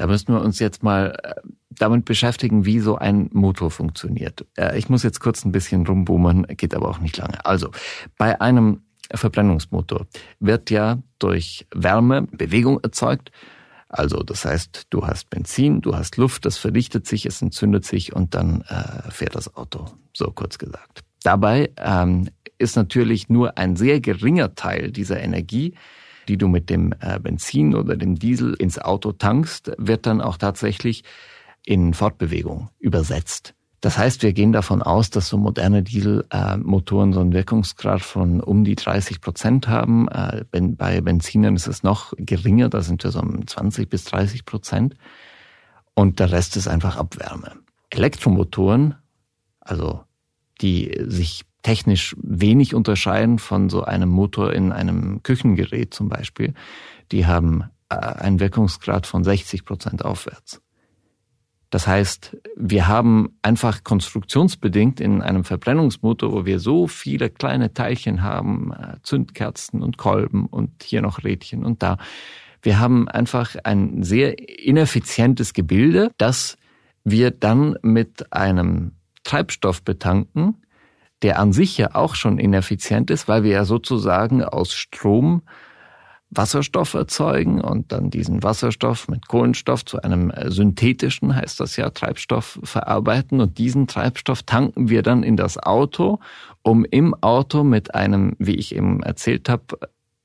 Da 0.00 0.06
müssen 0.06 0.32
wir 0.32 0.40
uns 0.40 0.58
jetzt 0.60 0.82
mal 0.82 1.14
äh, 1.22 1.34
damit 1.68 2.06
beschäftigen, 2.06 2.64
wie 2.64 2.80
so 2.80 2.96
ein 2.96 3.28
Motor 3.34 3.70
funktioniert. 3.70 4.46
Äh, 4.56 4.78
ich 4.78 4.88
muss 4.88 5.02
jetzt 5.02 5.20
kurz 5.20 5.44
ein 5.44 5.52
bisschen 5.52 5.86
rumbummern, 5.86 6.46
geht 6.56 6.74
aber 6.74 6.88
auch 6.88 7.00
nicht 7.00 7.18
lange. 7.18 7.44
Also, 7.44 7.70
bei 8.16 8.40
einem 8.40 8.80
Verbrennungsmotor 9.12 10.06
wird 10.38 10.70
ja 10.70 11.02
durch 11.18 11.66
Wärme 11.74 12.22
Bewegung 12.32 12.80
erzeugt 12.82 13.30
also 13.90 14.22
das 14.22 14.44
heißt, 14.44 14.86
du 14.90 15.04
hast 15.04 15.30
Benzin, 15.30 15.80
du 15.80 15.96
hast 15.96 16.16
Luft, 16.16 16.46
das 16.46 16.56
verdichtet 16.56 17.08
sich, 17.08 17.26
es 17.26 17.42
entzündet 17.42 17.84
sich 17.84 18.14
und 18.14 18.36
dann 18.36 18.62
äh, 18.68 19.10
fährt 19.10 19.34
das 19.34 19.56
Auto, 19.56 19.86
so 20.14 20.30
kurz 20.30 20.58
gesagt. 20.58 21.02
Dabei 21.24 21.72
ähm, 21.76 22.28
ist 22.56 22.76
natürlich 22.76 23.28
nur 23.28 23.58
ein 23.58 23.74
sehr 23.74 24.00
geringer 24.00 24.54
Teil 24.54 24.92
dieser 24.92 25.20
Energie, 25.20 25.74
die 26.30 26.38
du 26.38 26.46
mit 26.46 26.70
dem 26.70 26.94
äh, 27.00 27.18
Benzin 27.18 27.74
oder 27.74 27.96
dem 27.96 28.14
Diesel 28.14 28.54
ins 28.54 28.78
Auto 28.78 29.10
tankst, 29.10 29.72
wird 29.78 30.06
dann 30.06 30.20
auch 30.20 30.36
tatsächlich 30.36 31.02
in 31.64 31.92
Fortbewegung 31.92 32.70
übersetzt. 32.78 33.54
Das 33.80 33.98
heißt, 33.98 34.22
wir 34.22 34.32
gehen 34.32 34.52
davon 34.52 34.80
aus, 34.80 35.10
dass 35.10 35.28
so 35.28 35.38
moderne 35.38 35.82
Dieselmotoren 35.82 37.12
so 37.12 37.20
einen 37.20 37.32
Wirkungsgrad 37.32 38.00
von 38.02 38.40
um 38.40 38.62
die 38.62 38.76
30 38.76 39.20
Prozent 39.20 39.66
haben. 39.66 40.06
Äh, 40.08 40.44
bei 40.52 41.00
Benzinern 41.00 41.56
ist 41.56 41.66
es 41.66 41.82
noch 41.82 42.12
geringer, 42.16 42.68
da 42.68 42.80
sind 42.80 43.02
wir 43.02 43.10
so 43.10 43.18
um 43.18 43.44
20 43.44 43.90
bis 43.90 44.04
30 44.04 44.44
Prozent. 44.44 44.94
Und 45.94 46.20
der 46.20 46.30
Rest 46.30 46.56
ist 46.56 46.68
einfach 46.68 46.96
Abwärme. 46.96 47.54
Elektromotoren, 47.90 48.94
also 49.58 50.04
die 50.60 50.96
sich 51.06 51.42
technisch 51.62 52.16
wenig 52.22 52.74
unterscheiden 52.74 53.38
von 53.38 53.68
so 53.68 53.82
einem 53.84 54.08
Motor 54.08 54.52
in 54.52 54.72
einem 54.72 55.22
Küchengerät 55.22 55.92
zum 55.92 56.08
Beispiel, 56.08 56.54
die 57.12 57.26
haben 57.26 57.64
äh, 57.88 57.96
einen 57.96 58.40
Wirkungsgrad 58.40 59.06
von 59.06 59.24
60 59.24 59.64
Prozent 59.64 60.04
aufwärts. 60.04 60.62
Das 61.70 61.86
heißt, 61.86 62.36
wir 62.56 62.88
haben 62.88 63.38
einfach 63.42 63.84
konstruktionsbedingt 63.84 65.00
in 65.00 65.22
einem 65.22 65.44
Verbrennungsmotor, 65.44 66.32
wo 66.32 66.44
wir 66.44 66.58
so 66.58 66.88
viele 66.88 67.30
kleine 67.30 67.72
Teilchen 67.72 68.22
haben, 68.22 68.72
äh, 68.72 68.96
Zündkerzen 69.02 69.80
und 69.80 69.96
Kolben 69.96 70.46
und 70.46 70.82
hier 70.82 71.00
noch 71.00 71.22
Rädchen 71.22 71.64
und 71.64 71.82
da. 71.82 71.96
Wir 72.62 72.80
haben 72.80 73.08
einfach 73.08 73.54
ein 73.62 74.02
sehr 74.02 74.36
ineffizientes 74.66 75.54
Gebilde, 75.54 76.10
das 76.18 76.56
wir 77.04 77.30
dann 77.30 77.76
mit 77.82 78.32
einem 78.32 78.92
Treibstoff 79.22 79.82
betanken, 79.82 80.56
der 81.22 81.38
an 81.38 81.52
sich 81.52 81.76
ja 81.76 81.94
auch 81.94 82.14
schon 82.14 82.38
ineffizient 82.38 83.10
ist, 83.10 83.28
weil 83.28 83.42
wir 83.42 83.52
ja 83.52 83.64
sozusagen 83.64 84.42
aus 84.42 84.72
Strom 84.72 85.42
Wasserstoff 86.30 86.94
erzeugen 86.94 87.60
und 87.60 87.90
dann 87.90 88.08
diesen 88.08 88.42
Wasserstoff 88.42 89.08
mit 89.08 89.26
Kohlenstoff 89.26 89.84
zu 89.84 90.00
einem 90.00 90.30
äh, 90.30 90.50
synthetischen, 90.50 91.34
heißt 91.34 91.58
das 91.58 91.76
ja, 91.76 91.90
Treibstoff 91.90 92.60
verarbeiten 92.62 93.40
und 93.40 93.58
diesen 93.58 93.88
Treibstoff 93.88 94.44
tanken 94.44 94.88
wir 94.88 95.02
dann 95.02 95.24
in 95.24 95.36
das 95.36 95.58
Auto, 95.58 96.20
um 96.62 96.84
im 96.84 97.14
Auto 97.20 97.64
mit 97.64 97.94
einem, 97.96 98.36
wie 98.38 98.54
ich 98.54 98.74
eben 98.74 99.02
erzählt 99.02 99.48
habe, 99.48 99.78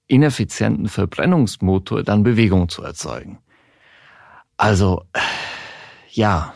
ineffizienten 0.08 0.88
Verbrennungsmotor 0.88 2.04
dann 2.04 2.22
Bewegung 2.22 2.70
zu 2.70 2.84
erzeugen. 2.84 3.40
Also, 4.58 5.04
ja. 6.12 6.54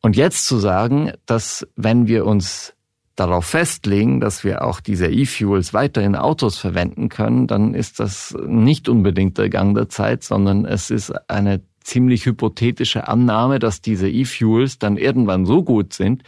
Und 0.00 0.16
jetzt 0.16 0.46
zu 0.46 0.58
sagen, 0.58 1.12
dass 1.26 1.66
wenn 1.74 2.06
wir 2.06 2.26
uns 2.26 2.74
darauf 3.16 3.46
festlegen, 3.46 4.20
dass 4.20 4.42
wir 4.44 4.64
auch 4.64 4.80
diese 4.80 5.06
E-Fuels 5.06 5.72
weiter 5.72 6.02
in 6.02 6.16
Autos 6.16 6.58
verwenden 6.58 7.08
können, 7.08 7.46
dann 7.46 7.74
ist 7.74 8.00
das 8.00 8.36
nicht 8.46 8.88
unbedingt 8.88 9.38
der 9.38 9.48
Gang 9.48 9.74
der 9.74 9.88
Zeit, 9.88 10.24
sondern 10.24 10.64
es 10.64 10.90
ist 10.90 11.10
eine 11.30 11.62
ziemlich 11.80 12.26
hypothetische 12.26 13.06
Annahme, 13.06 13.58
dass 13.58 13.80
diese 13.80 14.08
E-Fuels 14.08 14.78
dann 14.78 14.96
irgendwann 14.96 15.46
so 15.46 15.62
gut 15.62 15.92
sind, 15.92 16.22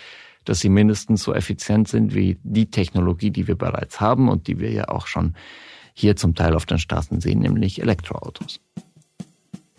dass 0.44 0.60
sie 0.60 0.68
mindestens 0.68 1.24
so 1.24 1.34
effizient 1.34 1.88
sind 1.88 2.14
wie 2.14 2.38
die 2.44 2.70
Technologie, 2.70 3.30
die 3.30 3.48
wir 3.48 3.56
bereits 3.56 4.00
haben 4.00 4.28
und 4.28 4.46
die 4.46 4.60
wir 4.60 4.70
ja 4.70 4.88
auch 4.88 5.08
schon 5.08 5.34
hier 5.92 6.14
zum 6.14 6.34
Teil 6.34 6.54
auf 6.54 6.66
den 6.66 6.78
Straßen 6.78 7.20
sehen, 7.20 7.40
nämlich 7.40 7.80
Elektroautos. 7.80 8.60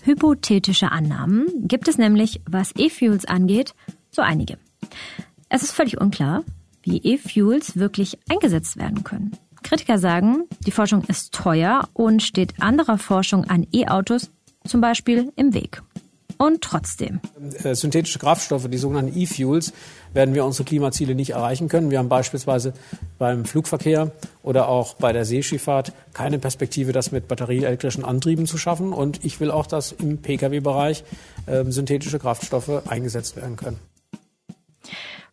Hypothetische 0.03 0.91
Annahmen 0.91 1.47
gibt 1.67 1.87
es 1.87 1.97
nämlich, 1.97 2.41
was 2.49 2.73
E-Fuels 2.75 3.25
angeht, 3.25 3.73
so 4.09 4.21
einige. 4.21 4.57
Es 5.49 5.63
ist 5.63 5.71
völlig 5.71 6.01
unklar, 6.01 6.43
wie 6.87 7.01
E-Fuels 7.03 7.77
wirklich 7.77 8.17
eingesetzt 8.29 8.77
werden 8.77 9.03
können. 9.03 9.31
Kritiker 9.63 9.97
sagen, 9.99 10.45
die 10.65 10.71
Forschung 10.71 11.03
ist 11.03 11.33
teuer 11.33 11.89
und 11.93 12.23
steht 12.23 12.53
anderer 12.61 12.97
Forschung 12.97 13.45
an 13.45 13.67
E-Autos 13.73 14.31
zum 14.65 14.81
Beispiel 14.81 15.31
im 15.35 15.53
Weg. 15.53 15.81
Und 16.37 16.61
trotzdem. 16.61 17.19
Äh, 17.63 17.73
synthetische 17.73 18.19
Kraftstoffe, 18.19 18.69
die 18.69 18.77
sogenannten 18.77 19.19
E-Fuels, 19.19 19.73
werden 20.13 20.35
wir 20.35 20.45
unsere 20.45 20.65
Klimaziele 20.65 21.15
nicht 21.15 21.31
erreichen 21.31 21.67
können. 21.67 21.89
Wir 21.89 21.97
haben 21.97 22.09
beispielsweise 22.09 22.73
beim 23.17 23.43
Flugverkehr 23.43 24.11
oder 24.43 24.69
auch 24.69 24.93
bei 24.93 25.13
der 25.13 25.25
Seeschifffahrt 25.25 25.93
keine 26.13 26.37
Perspektive, 26.37 26.91
das 26.91 27.11
mit 27.11 27.27
batterieelektrischen 27.27 28.05
Antrieben 28.05 28.45
zu 28.45 28.59
schaffen. 28.59 28.93
Und 28.93 29.25
ich 29.25 29.39
will 29.39 29.49
auch, 29.49 29.65
dass 29.65 29.93
im 29.93 30.19
Pkw-Bereich 30.19 31.03
äh, 31.47 31.63
synthetische 31.65 32.19
Kraftstoffe 32.19 32.87
eingesetzt 32.87 33.35
werden 33.35 33.55
können. 33.55 33.79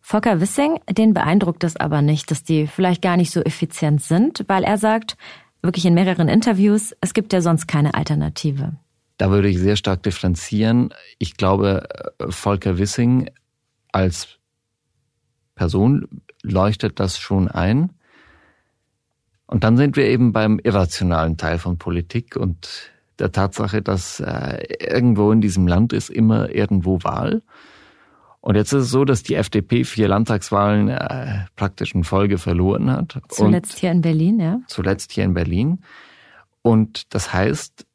Volker 0.07 0.39
Wissing, 0.39 0.79
den 0.87 1.15
beeindruckt 1.15 1.63
es 1.63 1.77
aber 1.77 2.03
nicht, 2.03 2.29
dass 2.29 2.43
die 2.43 2.67
vielleicht 2.67 3.01
gar 3.01 3.17
nicht 3.17 3.31
so 3.31 3.41
effizient 3.41 4.03
sind, 4.03 4.45
weil 4.45 4.63
er 4.63 4.77
sagt, 4.77 5.17
wirklich 5.63 5.83
in 5.83 5.95
mehreren 5.95 6.27
Interviews, 6.27 6.95
es 7.01 7.15
gibt 7.15 7.33
ja 7.33 7.41
sonst 7.41 7.65
keine 7.65 7.95
Alternative. 7.95 8.73
Da 9.17 9.31
würde 9.31 9.47
ich 9.47 9.57
sehr 9.57 9.75
stark 9.75 10.03
differenzieren. 10.03 10.93
Ich 11.17 11.37
glaube, 11.37 11.87
Volker 12.29 12.77
Wissing 12.77 13.31
als 13.93 14.27
Person 15.55 16.21
leuchtet 16.43 16.99
das 16.99 17.17
schon 17.17 17.47
ein. 17.47 17.89
Und 19.47 19.63
dann 19.63 19.75
sind 19.75 19.97
wir 19.97 20.05
eben 20.05 20.33
beim 20.33 20.59
irrationalen 20.59 21.37
Teil 21.37 21.57
von 21.57 21.79
Politik 21.79 22.35
und 22.35 22.91
der 23.17 23.31
Tatsache, 23.31 23.81
dass 23.81 24.19
äh, 24.19 24.67
irgendwo 24.79 25.31
in 25.31 25.41
diesem 25.41 25.65
Land 25.65 25.93
ist 25.93 26.11
immer 26.11 26.51
irgendwo 26.51 27.01
Wahl. 27.01 27.41
Und 28.45 28.53
jetzt 28.53 28.73
ist 28.73 28.83
es 28.83 28.89
so, 28.91 29.05
dass 29.05 29.23
die 29.23 29.33
FDP 29.33 29.83
vier 29.85 30.07
Landtagswahlen 30.07 30.87
äh, 30.87 31.45
praktisch 31.55 31.95
in 31.95 32.03
Folge 32.03 32.37
verloren 32.37 32.91
hat. 32.91 33.19
Zuletzt 33.29 33.79
hier 33.79 33.89
in 33.89 34.01
Berlin, 34.01 34.39
ja. 34.39 34.59
Zuletzt 34.67 35.11
hier 35.13 35.23
in 35.23 35.33
Berlin. 35.33 35.79
Und 36.61 37.11
das 37.15 37.33
heißt, 37.33 37.87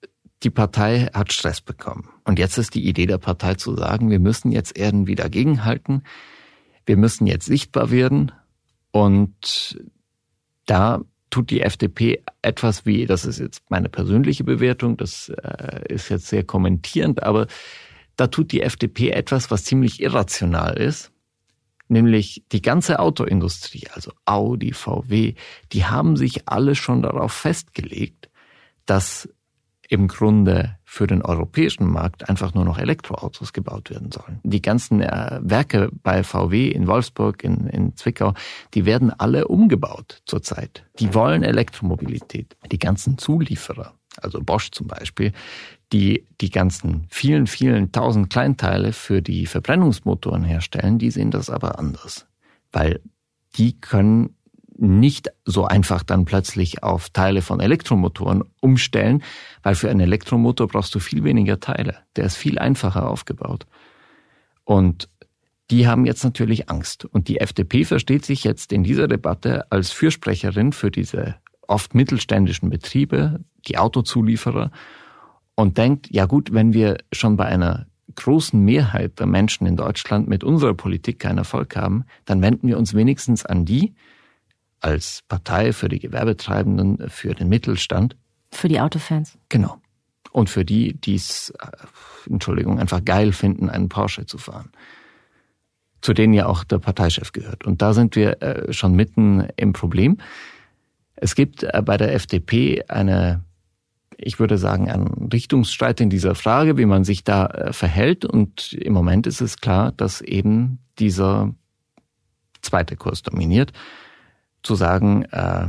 die 0.42 0.50
Partei 0.50 1.09
hat 1.14 1.33
Stress 1.33 1.61
bekommen. 1.61 2.09
Und 2.25 2.40
jetzt 2.40 2.59
ist 2.59 2.75
die 2.75 2.85
Idee 2.85 3.07
der 3.07 3.19
Partei 3.19 3.54
zu 3.54 3.76
sagen, 3.76 4.11
wir 4.11 4.19
müssen 4.19 4.50
jetzt 4.50 4.76
irgendwie 4.76 5.14
dagegenhalten. 5.14 6.02
Wir 6.85 6.97
müssen 6.97 7.28
jetzt 7.28 7.47
sichtbar 7.47 7.92
werden. 7.92 8.33
Und 8.90 9.80
da 10.66 11.00
tut 11.30 11.50
die 11.50 11.61
FDP 11.61 12.25
etwas 12.42 12.85
wie, 12.85 13.07
das 13.07 13.25
ist 13.25 13.38
jetzt 13.38 13.62
meine 13.71 13.88
persönliche 13.88 14.42
Bewertung, 14.42 14.97
das 14.97 15.28
äh, 15.28 15.85
ist 15.88 16.09
jetzt 16.09 16.26
sehr 16.26 16.42
kommentierend, 16.42 17.23
aber 17.23 17.47
da 18.20 18.26
tut 18.26 18.52
die 18.52 18.60
FDP 18.60 19.10
etwas, 19.12 19.50
was 19.50 19.64
ziemlich 19.64 20.02
irrational 20.02 20.76
ist, 20.76 21.10
nämlich 21.88 22.44
die 22.52 22.60
ganze 22.60 22.98
Autoindustrie, 22.98 23.88
also 23.94 24.12
Audi, 24.26 24.74
VW, 24.74 25.34
die 25.72 25.86
haben 25.86 26.16
sich 26.16 26.46
alle 26.46 26.74
schon 26.74 27.00
darauf 27.00 27.32
festgelegt, 27.32 28.28
dass 28.84 29.26
im 29.88 30.06
Grunde 30.06 30.76
für 30.84 31.06
den 31.06 31.22
europäischen 31.22 31.90
Markt 31.90 32.28
einfach 32.28 32.52
nur 32.52 32.66
noch 32.66 32.78
Elektroautos 32.78 33.54
gebaut 33.54 33.88
werden 33.88 34.12
sollen. 34.12 34.38
Die 34.44 34.60
ganzen 34.60 35.00
äh, 35.00 35.40
Werke 35.42 35.88
bei 36.02 36.22
VW 36.22 36.68
in 36.68 36.86
Wolfsburg, 36.86 37.42
in, 37.42 37.68
in 37.68 37.96
Zwickau, 37.96 38.34
die 38.74 38.84
werden 38.84 39.10
alle 39.18 39.48
umgebaut 39.48 40.22
zurzeit. 40.26 40.84
Die 40.98 41.14
wollen 41.14 41.42
Elektromobilität. 41.42 42.56
Die 42.70 42.78
ganzen 42.78 43.16
Zulieferer, 43.16 43.94
also 44.18 44.40
Bosch 44.42 44.70
zum 44.70 44.86
Beispiel, 44.88 45.32
die 45.92 46.26
die 46.40 46.50
ganzen 46.50 47.06
vielen, 47.11 47.47
vielen 47.47 47.92
tausend 47.92 48.30
Kleinteile 48.30 48.92
für 48.92 49.23
die 49.23 49.47
Verbrennungsmotoren 49.47 50.44
herstellen, 50.44 50.99
die 50.99 51.11
sehen 51.11 51.30
das 51.30 51.50
aber 51.50 51.78
anders. 51.78 52.26
Weil 52.70 53.00
die 53.56 53.80
können 53.80 54.37
nicht 54.76 55.30
so 55.44 55.66
einfach 55.66 56.02
dann 56.02 56.25
plötzlich 56.25 56.82
auf 56.82 57.11
Teile 57.11 57.42
von 57.42 57.61
Elektromotoren 57.61 58.44
umstellen, 58.61 59.23
weil 59.62 59.75
für 59.75 59.90
einen 59.90 60.00
Elektromotor 60.00 60.68
brauchst 60.68 60.94
du 60.94 61.00
viel 61.00 61.23
weniger 61.23 61.61
Teile. 61.61 61.99
Der 62.16 62.25
ist 62.25 62.37
viel 62.37 62.59
einfacher 62.59 63.09
aufgebaut. 63.09 63.66
Und 64.64 65.09
die 65.70 65.87
haben 65.87 66.06
jetzt 66.06 66.25
natürlich 66.25 66.70
Angst. 66.70 67.04
Und 67.04 67.28
die 67.28 67.40
FDP 67.40 67.85
versteht 67.85 68.25
sich 68.25 68.42
jetzt 68.42 68.73
in 68.73 68.82
dieser 68.82 69.06
Debatte 69.06 69.70
als 69.70 69.90
Fürsprecherin 69.90 70.73
für 70.73 70.90
diese 70.90 71.37
oft 71.68 71.94
mittelständischen 71.94 72.70
Betriebe, 72.70 73.40
die 73.68 73.76
Autozulieferer, 73.76 74.70
und 75.60 75.76
denkt, 75.78 76.08
ja 76.10 76.26
gut, 76.26 76.52
wenn 76.52 76.72
wir 76.72 76.98
schon 77.12 77.36
bei 77.36 77.44
einer 77.44 77.86
großen 78.14 78.58
Mehrheit 78.58 79.18
der 79.20 79.26
Menschen 79.26 79.66
in 79.66 79.76
Deutschland 79.76 80.28
mit 80.28 80.42
unserer 80.42 80.74
Politik 80.74 81.18
keinen 81.18 81.38
Erfolg 81.38 81.76
haben, 81.76 82.04
dann 82.24 82.42
wenden 82.42 82.66
wir 82.66 82.78
uns 82.78 82.94
wenigstens 82.94 83.44
an 83.46 83.64
die, 83.64 83.94
als 84.80 85.22
Partei 85.28 85.72
für 85.72 85.88
die 85.88 85.98
Gewerbetreibenden, 85.98 87.08
für 87.08 87.34
den 87.34 87.48
Mittelstand. 87.48 88.16
Für 88.50 88.68
die 88.68 88.80
Autofans. 88.80 89.38
Genau. 89.48 89.76
Und 90.32 90.48
für 90.48 90.64
die, 90.64 90.94
die 90.94 91.16
es, 91.16 91.50
äh, 91.60 91.66
Entschuldigung, 92.30 92.78
einfach 92.78 93.04
geil 93.04 93.32
finden, 93.32 93.68
einen 93.68 93.88
Porsche 93.88 94.26
zu 94.26 94.38
fahren. 94.38 94.70
Zu 96.00 96.14
denen 96.14 96.32
ja 96.32 96.46
auch 96.46 96.64
der 96.64 96.78
Parteichef 96.78 97.32
gehört. 97.32 97.66
Und 97.66 97.82
da 97.82 97.92
sind 97.92 98.16
wir 98.16 98.42
äh, 98.42 98.72
schon 98.72 98.94
mitten 98.94 99.46
im 99.56 99.72
Problem. 99.74 100.16
Es 101.16 101.34
gibt 101.34 101.62
äh, 101.64 101.82
bei 101.84 101.96
der 101.98 102.14
FDP 102.14 102.84
eine, 102.88 103.44
ich 104.22 104.38
würde 104.38 104.58
sagen, 104.58 104.90
einen 104.90 105.28
Richtungsstreit 105.32 106.00
in 106.00 106.10
dieser 106.10 106.34
Frage, 106.34 106.76
wie 106.76 106.86
man 106.86 107.04
sich 107.04 107.24
da 107.24 107.70
verhält. 107.72 108.24
Und 108.24 108.72
im 108.74 108.92
Moment 108.92 109.26
ist 109.26 109.40
es 109.40 109.58
klar, 109.58 109.92
dass 109.92 110.20
eben 110.20 110.78
dieser 110.98 111.54
zweite 112.62 112.96
Kurs 112.96 113.22
dominiert 113.22 113.72
zu 114.62 114.74
sagen, 114.74 115.24
äh, 115.24 115.68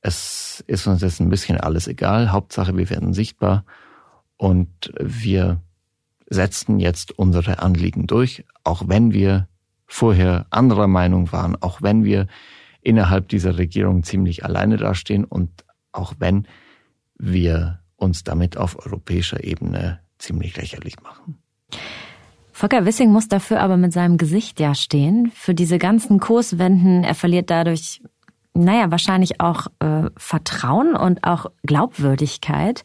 es 0.00 0.62
ist 0.66 0.86
uns 0.86 1.02
jetzt 1.02 1.20
ein 1.20 1.30
bisschen 1.30 1.58
alles 1.58 1.88
egal, 1.88 2.30
Hauptsache 2.30 2.76
wir 2.76 2.88
werden 2.90 3.14
sichtbar 3.14 3.64
und 4.36 4.92
wir 5.00 5.60
setzen 6.28 6.78
jetzt 6.78 7.18
unsere 7.18 7.58
Anliegen 7.60 8.06
durch, 8.06 8.44
auch 8.64 8.84
wenn 8.86 9.12
wir 9.12 9.48
vorher 9.86 10.46
anderer 10.50 10.86
Meinung 10.86 11.32
waren, 11.32 11.56
auch 11.60 11.82
wenn 11.82 12.04
wir 12.04 12.26
innerhalb 12.82 13.28
dieser 13.28 13.58
Regierung 13.58 14.02
ziemlich 14.02 14.44
alleine 14.44 14.76
dastehen 14.76 15.24
und 15.24 15.64
auch 15.92 16.14
wenn 16.18 16.46
wir 17.18 17.80
uns 17.96 18.24
damit 18.24 18.56
auf 18.56 18.78
europäischer 18.84 19.42
Ebene 19.44 20.00
ziemlich 20.18 20.56
lächerlich 20.56 21.00
machen. 21.02 21.38
Volker 22.52 22.84
Wissing 22.84 23.12
muss 23.12 23.28
dafür 23.28 23.60
aber 23.60 23.76
mit 23.76 23.92
seinem 23.92 24.16
Gesicht 24.16 24.58
ja 24.58 24.74
stehen. 24.74 25.30
Für 25.34 25.54
diese 25.54 25.78
ganzen 25.78 26.18
Kurswenden, 26.18 27.04
er 27.04 27.14
verliert 27.14 27.50
dadurch 27.50 28.00
naja, 28.58 28.90
wahrscheinlich 28.90 29.40
auch 29.40 29.68
äh, 29.78 30.10
Vertrauen 30.16 30.94
und 30.96 31.24
auch 31.24 31.46
Glaubwürdigkeit. 31.64 32.82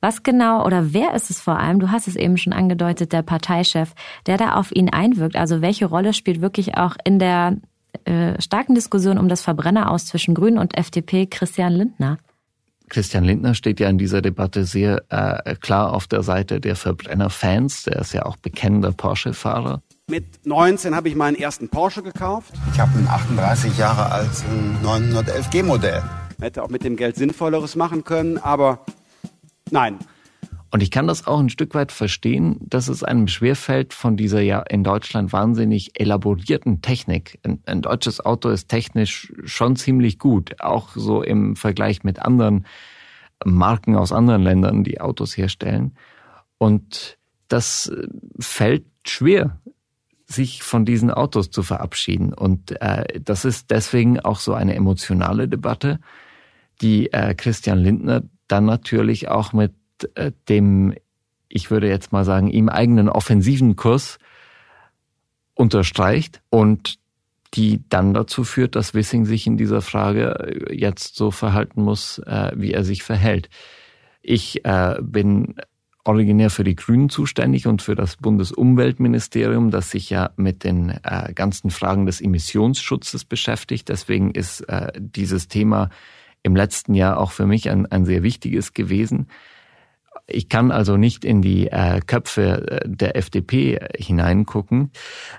Was 0.00 0.22
genau 0.22 0.64
oder 0.64 0.92
wer 0.92 1.14
ist 1.14 1.30
es 1.30 1.40
vor 1.40 1.58
allem, 1.58 1.80
du 1.80 1.90
hast 1.90 2.06
es 2.06 2.14
eben 2.14 2.36
schon 2.36 2.52
angedeutet, 2.52 3.12
der 3.12 3.22
Parteichef, 3.22 3.94
der 4.26 4.36
da 4.36 4.54
auf 4.54 4.70
ihn 4.70 4.90
einwirkt? 4.90 5.36
Also 5.36 5.60
welche 5.60 5.86
Rolle 5.86 6.12
spielt 6.12 6.40
wirklich 6.40 6.76
auch 6.76 6.96
in 7.04 7.18
der 7.18 7.56
äh, 8.04 8.40
starken 8.40 8.74
Diskussion 8.74 9.18
um 9.18 9.28
das 9.28 9.42
Verbrenner 9.42 9.90
aus 9.90 10.06
zwischen 10.06 10.34
Grünen 10.34 10.58
und 10.58 10.76
FDP 10.76 11.26
Christian 11.26 11.72
Lindner? 11.72 12.18
Christian 12.88 13.24
Lindner 13.24 13.54
steht 13.54 13.80
ja 13.80 13.88
in 13.88 13.98
dieser 13.98 14.22
Debatte 14.22 14.64
sehr 14.64 15.02
äh, 15.08 15.54
klar 15.56 15.92
auf 15.92 16.06
der 16.06 16.22
Seite 16.22 16.60
der 16.60 16.76
Verbrennerfans. 16.76 17.84
Der 17.84 17.96
ist 18.00 18.12
ja 18.12 18.24
auch 18.26 18.36
bekennender 18.36 18.92
Porsche-Fahrer. 18.92 19.82
Mit 20.10 20.46
19 20.46 20.94
habe 20.94 21.08
ich 21.08 21.14
meinen 21.14 21.36
ersten 21.36 21.68
Porsche 21.68 22.02
gekauft. 22.02 22.54
Ich 22.72 22.80
habe 22.80 22.96
einen 22.96 23.08
38 23.08 23.76
Jahre 23.76 24.10
alten 24.10 24.80
911 24.82 25.50
G-Modell. 25.50 26.02
Hätte 26.40 26.62
auch 26.62 26.70
mit 26.70 26.84
dem 26.84 26.96
Geld 26.96 27.16
Sinnvolleres 27.16 27.76
machen 27.76 28.04
können, 28.04 28.38
aber 28.38 28.84
nein. 29.70 29.98
Und 30.70 30.82
ich 30.82 30.90
kann 30.90 31.06
das 31.06 31.26
auch 31.26 31.38
ein 31.38 31.48
Stück 31.48 31.74
weit 31.74 31.92
verstehen, 31.92 32.58
dass 32.60 32.88
es 32.88 33.02
einem 33.02 33.26
schwerfällt 33.26 33.94
von 33.94 34.16
dieser 34.16 34.40
ja 34.40 34.60
in 34.60 34.84
Deutschland 34.84 35.32
wahnsinnig 35.32 35.98
elaborierten 35.98 36.82
Technik. 36.82 37.38
Ein, 37.42 37.62
ein, 37.64 37.80
deutsches 37.80 38.24
Auto 38.24 38.50
ist 38.50 38.68
technisch 38.68 39.32
schon 39.44 39.76
ziemlich 39.76 40.18
gut, 40.18 40.60
auch 40.60 40.90
so 40.94 41.22
im 41.22 41.56
Vergleich 41.56 42.04
mit 42.04 42.20
anderen 42.20 42.66
Marken 43.44 43.96
aus 43.96 44.12
anderen 44.12 44.42
Ländern, 44.42 44.84
die 44.84 45.00
Autos 45.00 45.36
herstellen. 45.36 45.94
Und 46.58 47.16
das 47.48 47.90
fällt 48.38 48.84
schwer 49.06 49.58
sich 50.26 50.62
von 50.62 50.84
diesen 50.84 51.10
Autos 51.10 51.50
zu 51.50 51.62
verabschieden. 51.62 52.34
Und 52.34 52.78
äh, 52.82 53.20
das 53.20 53.46
ist 53.46 53.70
deswegen 53.70 54.20
auch 54.20 54.38
so 54.38 54.52
eine 54.52 54.74
emotionale 54.74 55.48
Debatte, 55.48 55.98
die 56.82 57.10
äh, 57.12 57.34
Christian 57.34 57.78
Lindner 57.78 58.22
dann 58.46 58.66
natürlich 58.66 59.28
auch 59.28 59.52
mit 59.52 59.72
äh, 59.72 59.77
dem, 60.48 60.94
ich 61.48 61.70
würde 61.70 61.88
jetzt 61.88 62.12
mal 62.12 62.24
sagen, 62.24 62.48
ihm 62.48 62.68
eigenen 62.68 63.08
offensiven 63.08 63.76
Kurs 63.76 64.18
unterstreicht 65.54 66.40
und 66.50 66.98
die 67.54 67.82
dann 67.88 68.14
dazu 68.14 68.44
führt, 68.44 68.76
dass 68.76 68.94
Wissing 68.94 69.24
sich 69.24 69.46
in 69.46 69.56
dieser 69.56 69.80
Frage 69.80 70.68
äh, 70.70 70.74
jetzt 70.74 71.16
so 71.16 71.30
verhalten 71.30 71.82
muss, 71.82 72.18
äh, 72.20 72.52
wie 72.54 72.72
er 72.72 72.84
sich 72.84 73.02
verhält. 73.02 73.48
Ich 74.22 74.64
äh, 74.64 74.96
bin 75.00 75.54
originär 76.04 76.50
für 76.50 76.64
die 76.64 76.76
Grünen 76.76 77.10
zuständig 77.10 77.66
und 77.66 77.82
für 77.82 77.94
das 77.94 78.16
Bundesumweltministerium, 78.16 79.70
das 79.70 79.90
sich 79.90 80.10
ja 80.10 80.30
mit 80.36 80.64
den 80.64 80.90
äh, 81.02 81.32
ganzen 81.34 81.70
Fragen 81.70 82.06
des 82.06 82.20
Emissionsschutzes 82.20 83.24
beschäftigt. 83.24 83.88
Deswegen 83.88 84.30
ist 84.30 84.60
äh, 84.68 84.92
dieses 84.98 85.48
Thema 85.48 85.90
im 86.42 86.56
letzten 86.56 86.94
Jahr 86.94 87.18
auch 87.18 87.30
für 87.30 87.46
mich 87.46 87.68
ein, 87.68 87.86
ein 87.86 88.04
sehr 88.04 88.22
wichtiges 88.22 88.72
gewesen. 88.72 89.28
Ich 90.30 90.50
kann 90.50 90.70
also 90.70 90.98
nicht 90.98 91.24
in 91.24 91.40
die 91.40 91.68
äh, 91.68 92.00
Köpfe 92.06 92.82
äh, 92.82 92.88
der 92.88 93.16
FDP 93.16 93.78
hineingucken. 93.96 94.92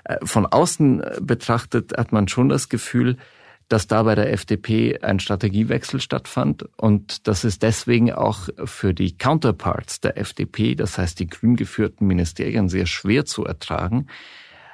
Äh, 0.04 0.16
von 0.24 0.46
außen 0.46 1.02
betrachtet 1.20 1.96
hat 1.96 2.10
man 2.10 2.26
schon 2.26 2.48
das 2.48 2.68
Gefühl, 2.68 3.16
dass 3.68 3.86
da 3.86 4.02
bei 4.02 4.16
der 4.16 4.32
FDP 4.32 4.98
ein 5.00 5.20
Strategiewechsel 5.20 6.00
stattfand. 6.00 6.68
Und 6.76 7.28
das 7.28 7.44
ist 7.44 7.62
deswegen 7.62 8.12
auch 8.12 8.48
für 8.64 8.92
die 8.92 9.16
Counterparts 9.16 10.00
der 10.00 10.18
FDP, 10.18 10.74
das 10.74 10.98
heißt 10.98 11.20
die 11.20 11.28
grün 11.28 11.54
geführten 11.54 12.08
Ministerien, 12.08 12.68
sehr 12.68 12.86
schwer 12.86 13.24
zu 13.24 13.44
ertragen, 13.44 14.08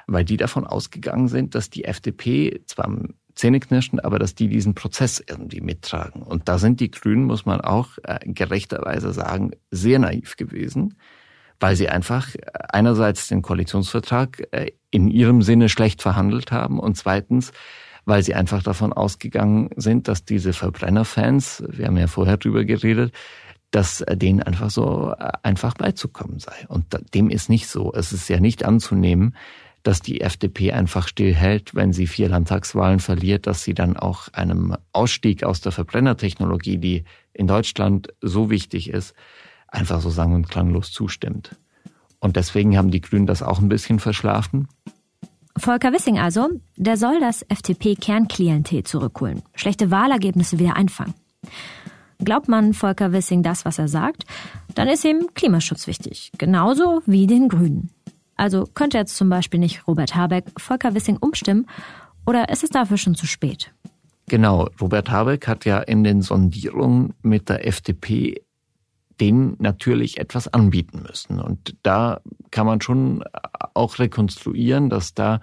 weil 0.07 0.25
die 0.25 0.37
davon 0.37 0.65
ausgegangen 0.65 1.27
sind, 1.27 1.53
dass 1.53 1.69
die 1.69 1.85
FDP 1.85 2.61
zwar 2.65 2.89
Zähneknirschen, 3.37 3.99
aber 3.99 4.19
dass 4.19 4.35
die 4.35 4.47
diesen 4.47 4.75
Prozess 4.75 5.23
irgendwie 5.25 5.61
mittragen. 5.61 6.23
Und 6.23 6.49
da 6.49 6.57
sind 6.57 6.79
die 6.79 6.91
Grünen, 6.91 7.25
muss 7.25 7.45
man 7.45 7.61
auch 7.61 7.89
äh, 8.03 8.19
gerechterweise 8.25 9.13
sagen, 9.13 9.51
sehr 9.71 9.99
naiv 9.99 10.35
gewesen, 10.35 10.95
weil 11.59 11.75
sie 11.75 11.89
einfach 11.89 12.29
einerseits 12.69 13.27
den 13.27 13.41
Koalitionsvertrag 13.41 14.47
äh, 14.51 14.71
in 14.91 15.07
ihrem 15.07 15.41
Sinne 15.41 15.69
schlecht 15.69 16.01
verhandelt 16.01 16.51
haben 16.51 16.79
und 16.79 16.97
zweitens 16.97 17.51
weil 18.07 18.23
sie 18.23 18.35
einfach 18.35 18.63
davon 18.63 18.93
ausgegangen 18.93 19.69
sind, 19.75 20.07
dass 20.07 20.23
diese 20.23 20.53
Verbrennerfans, 20.53 21.61
wir 21.67 21.87
haben 21.87 21.97
ja 21.97 22.07
vorher 22.07 22.37
drüber 22.37 22.63
geredet, 22.63 23.13
dass 23.71 24.03
denen 24.09 24.41
einfach 24.41 24.69
so 24.69 25.13
äh, 25.19 25.31
einfach 25.43 25.73
beizukommen 25.73 26.39
sei. 26.39 26.65
Und 26.69 26.85
dem 27.13 27.29
ist 27.29 27.49
nicht 27.49 27.67
so. 27.67 27.91
Es 27.93 28.13
ist 28.13 28.29
ja 28.29 28.39
nicht 28.39 28.63
anzunehmen, 28.63 29.35
dass 29.87 30.01
die 30.01 30.19
FDP 30.19 30.73
einfach 30.73 31.07
stillhält, 31.07 31.73
wenn 31.73 31.93
sie 31.93 32.07
vier 32.07 32.27
Landtagswahlen 32.27 32.99
verliert, 32.99 33.47
dass 33.47 33.63
sie 33.63 33.73
dann 33.73 33.95
auch 33.95 34.27
einem 34.33 34.75
Ausstieg 34.91 35.45
aus 35.45 35.61
der 35.61 35.71
Verbrennertechnologie, 35.71 36.77
die 36.77 37.05
in 37.31 37.47
Deutschland 37.47 38.09
so 38.19 38.49
wichtig 38.49 38.89
ist, 38.89 39.13
einfach 39.69 40.01
so 40.01 40.09
sang- 40.09 40.33
und 40.33 40.49
klanglos 40.49 40.91
zustimmt. 40.91 41.55
Und 42.19 42.35
deswegen 42.35 42.77
haben 42.77 42.91
die 42.91 42.99
Grünen 42.99 43.27
das 43.27 43.41
auch 43.41 43.59
ein 43.59 43.69
bisschen 43.69 43.99
verschlafen. 43.99 44.67
Volker 45.57 45.93
Wissing 45.93 46.19
also, 46.19 46.49
der 46.75 46.97
soll 46.97 47.21
das 47.21 47.43
FDP-Kernklientel 47.43 48.83
zurückholen, 48.83 49.41
schlechte 49.55 49.89
Wahlergebnisse 49.89 50.59
wieder 50.59 50.75
einfangen. 50.75 51.13
Glaubt 52.19 52.49
man 52.49 52.73
Volker 52.73 53.13
Wissing 53.13 53.41
das, 53.41 53.63
was 53.63 53.79
er 53.79 53.87
sagt, 53.87 54.25
dann 54.75 54.89
ist 54.89 55.05
ihm 55.05 55.29
Klimaschutz 55.33 55.87
wichtig, 55.87 56.33
genauso 56.37 57.01
wie 57.05 57.25
den 57.25 57.47
Grünen. 57.47 57.91
Also 58.37 58.65
könnte 58.73 58.97
jetzt 58.97 59.17
zum 59.17 59.29
Beispiel 59.29 59.59
nicht 59.59 59.87
Robert 59.87 60.15
Habeck 60.15 60.45
Volker 60.57 60.93
Wissing 60.93 61.17
umstimmen 61.17 61.67
oder 62.25 62.49
ist 62.49 62.63
es 62.63 62.69
dafür 62.69 62.97
schon 62.97 63.15
zu 63.15 63.25
spät? 63.25 63.73
Genau, 64.27 64.69
Robert 64.81 65.09
Habeck 65.09 65.47
hat 65.47 65.65
ja 65.65 65.79
in 65.79 66.03
den 66.03 66.21
Sondierungen 66.21 67.13
mit 67.21 67.49
der 67.49 67.65
FDP 67.65 68.41
denen 69.19 69.55
natürlich 69.59 70.19
etwas 70.19 70.47
anbieten 70.47 71.03
müssen. 71.07 71.39
Und 71.39 71.75
da 71.81 72.21
kann 72.51 72.67
man 72.67 72.81
schon 72.81 73.23
auch 73.73 73.97
rekonstruieren, 73.97 74.89
dass 74.89 75.13
da 75.13 75.41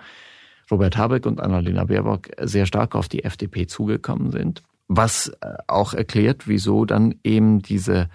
Robert 0.70 0.96
Habeck 0.96 1.26
und 1.26 1.40
Annalena 1.40 1.84
Baerbock 1.84 2.28
sehr 2.40 2.66
stark 2.66 2.94
auf 2.94 3.08
die 3.08 3.24
FDP 3.24 3.66
zugekommen 3.66 4.30
sind, 4.30 4.62
was 4.88 5.28
äh, 5.40 5.54
auch 5.66 5.94
erklärt, 5.94 6.46
wieso 6.46 6.84
dann 6.84 7.14
eben 7.24 7.60
diese 7.60 8.08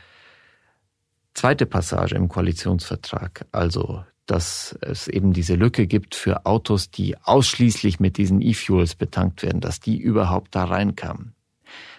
zweite 1.34 1.66
Passage 1.66 2.16
im 2.16 2.28
Koalitionsvertrag, 2.28 3.46
also 3.52 4.04
dass 4.30 4.78
es 4.82 5.08
eben 5.08 5.34
diese 5.34 5.56
Lücke 5.56 5.88
gibt 5.88 6.14
für 6.14 6.46
Autos, 6.46 6.92
die 6.92 7.18
ausschließlich 7.18 8.00
mit 8.00 8.18
diesen 8.18 8.42
E-Fuels 8.42 8.94
betankt 8.94 9.42
werden, 9.42 9.60
dass 9.60 9.80
die 9.80 9.98
überhaupt 9.98 10.54
da 10.54 10.66
reinkamen. 10.66 11.34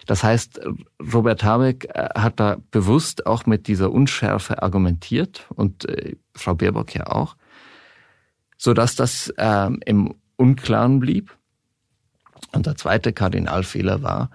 Das 0.07 0.23
heißt, 0.23 0.61
Robert 1.12 1.43
Habeck 1.43 1.87
äh, 1.93 2.09
hat 2.14 2.38
da 2.38 2.59
bewusst 2.71 3.27
auch 3.27 3.47
mit 3.47 3.66
dieser 3.66 3.90
Unschärfe 3.90 4.62
argumentiert 4.62 5.47
und 5.55 5.88
äh, 5.88 6.16
Frau 6.35 6.55
Baerbock 6.55 6.95
ja 6.95 7.09
auch, 7.09 7.37
so 8.57 8.75
dass 8.75 8.95
das 8.95 9.33
äh, 9.37 9.71
im 9.85 10.14
Unklaren 10.37 11.01
blieb. 11.01 11.37
Und 12.53 12.66
der 12.66 12.77
zweite 12.77 13.12
Kardinalfehler 13.12 14.03
war, 14.03 14.31